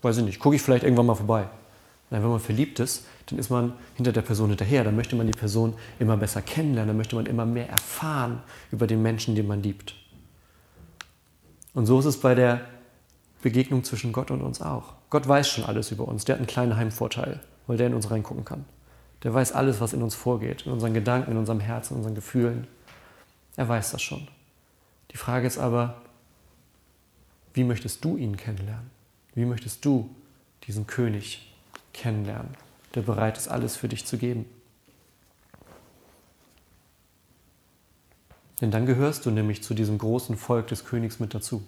Weiß 0.00 0.16
ich 0.16 0.24
nicht, 0.24 0.38
gucke 0.38 0.56
ich 0.56 0.62
vielleicht 0.62 0.82
irgendwann 0.82 1.04
mal 1.04 1.14
vorbei. 1.14 1.44
Nein, 2.08 2.22
wenn 2.22 2.30
man 2.30 2.40
verliebt 2.40 2.80
ist, 2.80 3.04
dann 3.26 3.38
ist 3.38 3.50
man 3.50 3.74
hinter 3.96 4.12
der 4.12 4.22
Person 4.22 4.48
hinterher. 4.48 4.82
Dann 4.82 4.96
möchte 4.96 5.14
man 5.14 5.26
die 5.26 5.38
Person 5.38 5.74
immer 5.98 6.16
besser 6.16 6.40
kennenlernen, 6.40 6.88
dann 6.88 6.96
möchte 6.96 7.16
man 7.16 7.26
immer 7.26 7.44
mehr 7.44 7.68
erfahren 7.68 8.42
über 8.72 8.86
den 8.86 9.02
Menschen, 9.02 9.34
den 9.34 9.46
man 9.46 9.62
liebt. 9.62 9.94
Und 11.74 11.84
so 11.84 11.98
ist 11.98 12.06
es 12.06 12.18
bei 12.18 12.34
der 12.34 12.62
Begegnung 13.42 13.84
zwischen 13.84 14.12
Gott 14.12 14.30
und 14.30 14.42
uns 14.42 14.60
auch. 14.60 14.94
Gott 15.08 15.26
weiß 15.26 15.48
schon 15.48 15.64
alles 15.64 15.90
über 15.90 16.06
uns. 16.06 16.24
Der 16.24 16.34
hat 16.34 16.40
einen 16.40 16.46
kleinen 16.46 16.76
Heimvorteil, 16.76 17.40
weil 17.66 17.76
der 17.76 17.86
in 17.86 17.94
uns 17.94 18.10
reingucken 18.10 18.44
kann. 18.44 18.64
Der 19.22 19.34
weiß 19.34 19.52
alles, 19.52 19.80
was 19.80 19.92
in 19.92 20.02
uns 20.02 20.14
vorgeht, 20.14 20.66
in 20.66 20.72
unseren 20.72 20.94
Gedanken, 20.94 21.32
in 21.32 21.36
unserem 21.36 21.60
Herzen, 21.60 21.94
in 21.94 21.98
unseren 21.98 22.14
Gefühlen. 22.14 22.66
Er 23.56 23.68
weiß 23.68 23.92
das 23.92 24.02
schon. 24.02 24.28
Die 25.10 25.16
Frage 25.16 25.46
ist 25.46 25.58
aber, 25.58 26.00
wie 27.52 27.64
möchtest 27.64 28.04
du 28.04 28.16
ihn 28.16 28.36
kennenlernen? 28.36 28.90
Wie 29.34 29.44
möchtest 29.44 29.84
du 29.84 30.14
diesen 30.66 30.86
König 30.86 31.52
kennenlernen, 31.92 32.54
der 32.94 33.02
bereit 33.02 33.36
ist, 33.36 33.48
alles 33.48 33.76
für 33.76 33.88
dich 33.88 34.06
zu 34.06 34.18
geben? 34.18 34.46
Denn 38.60 38.70
dann 38.70 38.86
gehörst 38.86 39.24
du 39.24 39.30
nämlich 39.30 39.62
zu 39.62 39.74
diesem 39.74 39.98
großen 39.98 40.36
Volk 40.36 40.66
des 40.68 40.84
Königs 40.84 41.18
mit 41.18 41.34
dazu. 41.34 41.62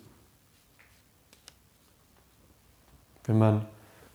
Wenn 3.25 3.39
man, 3.39 3.65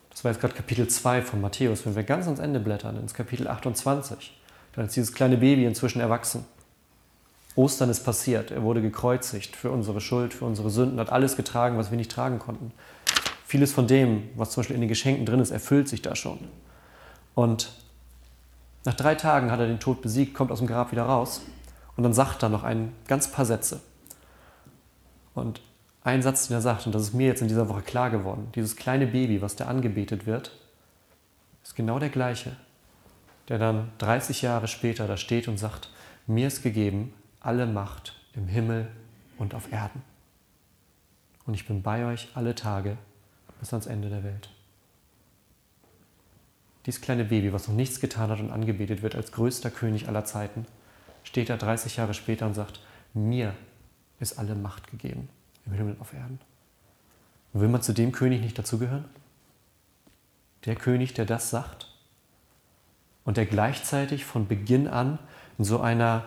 das 0.09 0.23
war 0.23 0.31
jetzt 0.31 0.41
gerade 0.41 0.53
Kapitel 0.53 0.87
2 0.87 1.21
von 1.21 1.41
Matthäus, 1.41 1.85
wenn 1.85 1.95
wir 1.95 2.03
ganz 2.03 2.25
ans 2.25 2.39
Ende 2.39 2.59
blättern, 2.59 2.97
ins 2.97 3.13
Kapitel 3.13 3.47
28, 3.47 4.37
dann 4.73 4.85
ist 4.85 4.95
dieses 4.95 5.13
kleine 5.13 5.37
Baby 5.37 5.65
inzwischen 5.65 5.99
erwachsen. 5.99 6.45
Ostern 7.55 7.89
ist 7.89 8.03
passiert. 8.03 8.51
Er 8.51 8.61
wurde 8.61 8.81
gekreuzigt 8.81 9.55
für 9.55 9.71
unsere 9.71 9.99
Schuld, 9.99 10.33
für 10.33 10.45
unsere 10.45 10.69
Sünden, 10.69 10.99
hat 10.99 11.11
alles 11.11 11.35
getragen, 11.35 11.77
was 11.77 11.89
wir 11.89 11.97
nicht 11.97 12.11
tragen 12.11 12.37
konnten. 12.37 12.71
Vieles 13.45 13.73
von 13.73 13.87
dem, 13.87 14.29
was 14.35 14.51
zum 14.51 14.61
Beispiel 14.61 14.75
in 14.75 14.81
den 14.81 14.89
Geschenken 14.89 15.25
drin 15.25 15.39
ist, 15.39 15.51
erfüllt 15.51 15.87
sich 15.87 16.01
da 16.01 16.15
schon. 16.15 16.37
Und 17.33 17.71
nach 18.85 18.93
drei 18.93 19.15
Tagen 19.15 19.51
hat 19.51 19.59
er 19.59 19.67
den 19.67 19.79
Tod 19.79 20.01
besiegt, 20.01 20.33
kommt 20.33 20.51
aus 20.51 20.59
dem 20.59 20.67
Grab 20.67 20.91
wieder 20.91 21.03
raus 21.03 21.41
und 21.95 22.03
dann 22.03 22.13
sagt 22.13 22.43
er 22.43 22.49
noch 22.49 22.63
ein 22.63 22.93
ganz 23.07 23.31
paar 23.31 23.45
Sätze. 23.45 23.79
Und 25.33 25.61
ein 26.07 26.21
Satz, 26.21 26.47
den 26.47 26.55
er 26.55 26.61
sagt, 26.61 26.85
und 26.85 26.95
das 26.95 27.01
ist 27.01 27.13
mir 27.13 27.27
jetzt 27.27 27.41
in 27.41 27.49
dieser 27.49 27.67
Woche 27.67 27.81
klar 27.81 28.09
geworden, 28.09 28.49
dieses 28.55 28.77
kleine 28.77 29.07
Baby, 29.07 29.41
was 29.41 29.57
da 29.57 29.65
angebetet 29.65 30.25
wird, 30.25 30.57
ist 31.63 31.75
genau 31.75 31.99
der 31.99 32.07
gleiche, 32.07 32.55
der 33.49 33.57
dann 33.57 33.91
30 33.97 34.41
Jahre 34.41 34.69
später 34.69 35.05
da 35.05 35.17
steht 35.17 35.49
und 35.49 35.57
sagt, 35.57 35.91
mir 36.25 36.47
ist 36.47 36.63
gegeben 36.63 37.13
alle 37.41 37.65
Macht 37.65 38.13
im 38.35 38.47
Himmel 38.47 38.87
und 39.37 39.53
auf 39.53 39.69
Erden. 39.73 40.01
Und 41.45 41.55
ich 41.55 41.67
bin 41.67 41.81
bei 41.81 42.05
euch 42.05 42.29
alle 42.35 42.55
Tage 42.55 42.97
bis 43.59 43.73
ans 43.73 43.85
Ende 43.85 44.09
der 44.09 44.23
Welt. 44.23 44.49
Dieses 46.85 47.01
kleine 47.01 47.25
Baby, 47.25 47.51
was 47.51 47.67
noch 47.67 47.75
nichts 47.75 47.99
getan 47.99 48.29
hat 48.29 48.39
und 48.39 48.51
angebetet 48.51 49.01
wird 49.01 49.15
als 49.15 49.33
größter 49.33 49.71
König 49.71 50.07
aller 50.07 50.23
Zeiten, 50.23 50.67
steht 51.23 51.49
da 51.49 51.57
30 51.57 51.97
Jahre 51.97 52.13
später 52.13 52.45
und 52.45 52.53
sagt, 52.53 52.79
mir 53.13 53.53
ist 54.21 54.39
alle 54.39 54.55
Macht 54.55 54.89
gegeben 54.89 55.27
im 55.67 55.73
Himmel 55.73 55.93
und 55.93 56.01
auf 56.01 56.13
Erden. 56.13 56.39
Und 57.53 57.61
will 57.61 57.69
man 57.69 57.81
zu 57.81 57.93
dem 57.93 58.11
König 58.11 58.41
nicht 58.41 58.57
dazugehören? 58.57 59.05
Der 60.65 60.75
König, 60.75 61.13
der 61.13 61.25
das 61.25 61.49
sagt 61.49 61.93
und 63.23 63.37
der 63.37 63.45
gleichzeitig 63.45 64.25
von 64.25 64.47
Beginn 64.47 64.87
an 64.87 65.19
in 65.57 65.65
so 65.65 65.79
einer 65.79 66.25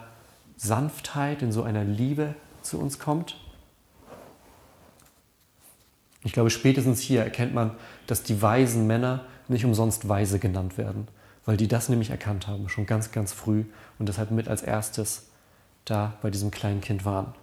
Sanftheit, 0.57 1.43
in 1.43 1.53
so 1.53 1.63
einer 1.63 1.85
Liebe 1.85 2.35
zu 2.63 2.79
uns 2.79 2.99
kommt? 2.99 3.37
Ich 6.23 6.33
glaube, 6.33 6.51
spätestens 6.51 7.01
hier 7.01 7.23
erkennt 7.23 7.55
man, 7.55 7.73
dass 8.07 8.23
die 8.23 8.43
weisen 8.43 8.87
Männer 8.87 9.25
nicht 9.49 9.65
umsonst 9.65 10.09
weise 10.09 10.39
genannt 10.39 10.79
werden, 10.79 11.09
weil 11.45 11.57
die 11.57 11.69
das 11.69 11.89
nämlich 11.89 12.11
erkannt 12.11 12.47
haben, 12.47 12.69
schon 12.69 12.87
ganz, 12.87 13.11
ganz 13.11 13.33
früh 13.33 13.65
und 13.99 14.09
deshalb 14.09 14.31
mit 14.31 14.49
als 14.49 14.63
erstes 14.63 15.29
da 15.85 16.15
bei 16.23 16.31
diesem 16.31 16.51
kleinen 16.51 16.81
Kind 16.81 17.05
waren. 17.05 17.35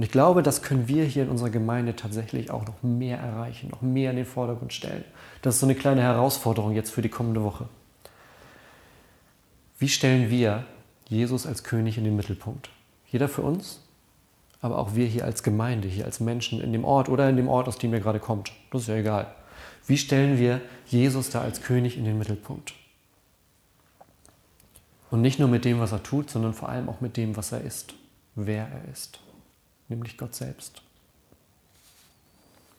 Und 0.00 0.04
ich 0.04 0.12
glaube, 0.12 0.42
das 0.42 0.62
können 0.62 0.88
wir 0.88 1.04
hier 1.04 1.24
in 1.24 1.28
unserer 1.28 1.50
Gemeinde 1.50 1.94
tatsächlich 1.94 2.50
auch 2.50 2.64
noch 2.64 2.82
mehr 2.82 3.18
erreichen, 3.18 3.68
noch 3.68 3.82
mehr 3.82 4.08
in 4.12 4.16
den 4.16 4.24
Vordergrund 4.24 4.72
stellen. 4.72 5.04
Das 5.42 5.56
ist 5.56 5.60
so 5.60 5.66
eine 5.66 5.74
kleine 5.74 6.00
Herausforderung 6.00 6.72
jetzt 6.72 6.88
für 6.88 7.02
die 7.02 7.10
kommende 7.10 7.42
Woche. 7.42 7.68
Wie 9.78 9.90
stellen 9.90 10.30
wir 10.30 10.64
Jesus 11.10 11.44
als 11.46 11.64
König 11.64 11.98
in 11.98 12.04
den 12.04 12.16
Mittelpunkt. 12.16 12.70
Jeder 13.10 13.28
für 13.28 13.42
uns, 13.42 13.82
aber 14.62 14.78
auch 14.78 14.94
wir 14.94 15.04
hier 15.04 15.26
als 15.26 15.42
Gemeinde, 15.42 15.86
hier 15.86 16.06
als 16.06 16.18
Menschen 16.18 16.62
in 16.62 16.72
dem 16.72 16.86
Ort 16.86 17.10
oder 17.10 17.28
in 17.28 17.36
dem 17.36 17.48
Ort, 17.48 17.68
aus 17.68 17.76
dem 17.76 17.92
ihr 17.92 18.00
gerade 18.00 18.20
kommt. 18.20 18.52
Das 18.70 18.80
ist 18.80 18.88
ja 18.88 18.94
egal. 18.94 19.34
Wie 19.86 19.98
stellen 19.98 20.38
wir 20.38 20.62
Jesus 20.86 21.28
da 21.28 21.42
als 21.42 21.60
König 21.60 21.98
in 21.98 22.06
den 22.06 22.16
Mittelpunkt? 22.16 22.72
Und 25.10 25.20
nicht 25.20 25.38
nur 25.38 25.48
mit 25.48 25.66
dem, 25.66 25.78
was 25.78 25.92
er 25.92 26.02
tut, 26.02 26.30
sondern 26.30 26.54
vor 26.54 26.70
allem 26.70 26.88
auch 26.88 27.02
mit 27.02 27.18
dem, 27.18 27.36
was 27.36 27.52
er 27.52 27.60
ist, 27.60 27.92
wer 28.34 28.66
er 28.66 28.90
ist, 28.90 29.20
nämlich 29.90 30.16
Gott 30.16 30.34
selbst. 30.34 30.82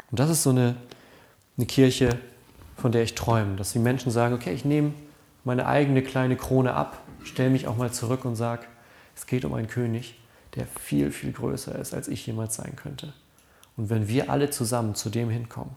Und 0.10 0.20
das 0.20 0.30
ist 0.30 0.44
so 0.44 0.50
eine, 0.50 0.76
eine 1.58 1.66
Kirche, 1.66 2.20
von 2.78 2.92
der 2.92 3.04
ich 3.04 3.16
träume, 3.16 3.56
dass 3.56 3.74
die 3.74 3.80
Menschen 3.80 4.12
sagen, 4.12 4.34
okay, 4.34 4.54
ich 4.54 4.66
nehme 4.66 4.94
meine 5.44 5.66
eigene 5.68 6.02
kleine 6.02 6.36
Krone 6.36 6.74
ab 6.74 7.02
stelle 7.24 7.50
mich 7.50 7.68
auch 7.68 7.78
mal 7.78 7.92
zurück 7.92 8.26
und 8.26 8.36
sage, 8.36 8.66
es 9.16 9.26
geht 9.26 9.46
um 9.46 9.54
einen 9.54 9.68
König, 9.68 10.16
der 10.56 10.66
viel, 10.66 11.12
viel 11.12 11.32
größer 11.32 11.78
ist, 11.78 11.94
als 11.94 12.08
ich 12.08 12.26
jemals 12.26 12.56
sein 12.56 12.76
könnte. 12.76 13.14
Und 13.78 13.90
wenn 13.90 14.08
wir 14.08 14.30
alle 14.30 14.50
zusammen 14.50 14.96
zu 14.96 15.10
dem 15.10 15.30
hinkommen, 15.30 15.76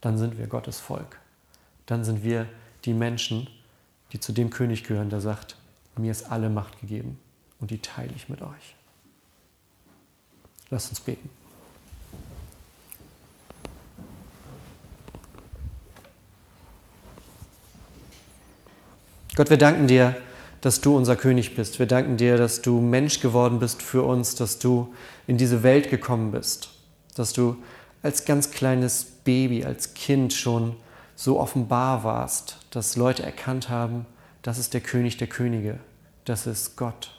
dann 0.00 0.18
sind 0.18 0.38
wir 0.38 0.46
Gottes 0.46 0.80
Volk. 0.80 1.18
Dann 1.86 2.04
sind 2.04 2.22
wir 2.24 2.46
die 2.84 2.94
Menschen, 2.94 3.48
die 4.12 4.20
zu 4.20 4.32
dem 4.32 4.50
König 4.50 4.84
gehören, 4.84 5.10
der 5.10 5.20
sagt, 5.20 5.56
mir 5.96 6.10
ist 6.10 6.30
alle 6.30 6.50
Macht 6.50 6.80
gegeben 6.80 7.18
und 7.60 7.70
die 7.70 7.78
teile 7.78 8.12
ich 8.14 8.28
mit 8.28 8.42
euch. 8.42 8.75
Lasst 10.70 10.90
uns 10.90 11.00
beten. 11.00 11.30
Gott, 19.36 19.50
wir 19.50 19.58
danken 19.58 19.86
dir, 19.86 20.16
dass 20.62 20.80
du 20.80 20.96
unser 20.96 21.14
König 21.14 21.54
bist. 21.54 21.78
Wir 21.78 21.86
danken 21.86 22.16
dir, 22.16 22.38
dass 22.38 22.62
du 22.62 22.80
Mensch 22.80 23.20
geworden 23.20 23.58
bist 23.58 23.82
für 23.82 24.02
uns, 24.02 24.34
dass 24.34 24.58
du 24.58 24.92
in 25.26 25.36
diese 25.36 25.62
Welt 25.62 25.90
gekommen 25.90 26.32
bist, 26.32 26.70
dass 27.14 27.32
du 27.32 27.56
als 28.02 28.24
ganz 28.24 28.50
kleines 28.50 29.04
Baby, 29.04 29.64
als 29.64 29.94
Kind 29.94 30.32
schon 30.32 30.74
so 31.14 31.38
offenbar 31.38 32.02
warst, 32.02 32.58
dass 32.70 32.96
Leute 32.96 33.22
erkannt 33.22 33.68
haben, 33.68 34.06
das 34.42 34.58
ist 34.58 34.74
der 34.74 34.80
König 34.80 35.18
der 35.18 35.28
Könige, 35.28 35.78
das 36.24 36.46
ist 36.46 36.76
Gott, 36.76 37.10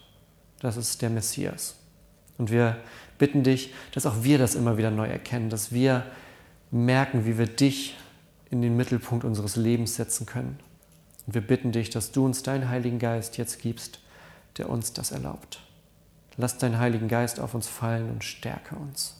das 0.59 0.75
ist 0.75 1.01
der 1.01 1.09
Messias. 1.09 1.76
Und 2.37 2.51
wir 2.51 2.77
bitten 3.17 3.43
dich, 3.43 3.73
dass 3.93 4.05
auch 4.05 4.23
wir 4.23 4.37
das 4.37 4.55
immer 4.55 4.77
wieder 4.77 4.91
neu 4.91 5.07
erkennen, 5.07 5.49
dass 5.49 5.71
wir 5.71 6.05
merken, 6.71 7.25
wie 7.25 7.37
wir 7.37 7.47
dich 7.47 7.95
in 8.49 8.61
den 8.61 8.75
Mittelpunkt 8.77 9.25
unseres 9.25 9.55
Lebens 9.55 9.95
setzen 9.95 10.25
können 10.25 10.59
und 11.27 11.33
wir 11.33 11.41
bitten 11.41 11.71
dich, 11.71 11.89
dass 11.89 12.11
du 12.11 12.25
uns 12.25 12.41
deinen 12.41 12.69
Heiligen 12.69 12.99
Geist 12.99 13.37
jetzt 13.37 13.61
gibst, 13.61 13.99
der 14.57 14.69
uns 14.69 14.93
das 14.93 15.11
erlaubt. 15.11 15.59
Lass 16.37 16.57
deinen 16.57 16.79
Heiligen 16.79 17.09
Geist 17.09 17.39
auf 17.39 17.53
uns 17.53 17.67
fallen 17.67 18.09
und 18.09 18.23
stärke 18.23 18.75
uns. 18.75 19.15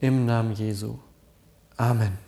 Im 0.00 0.24
Namen 0.24 0.52
Jesu. 0.52 0.98
Amen. 1.76 2.23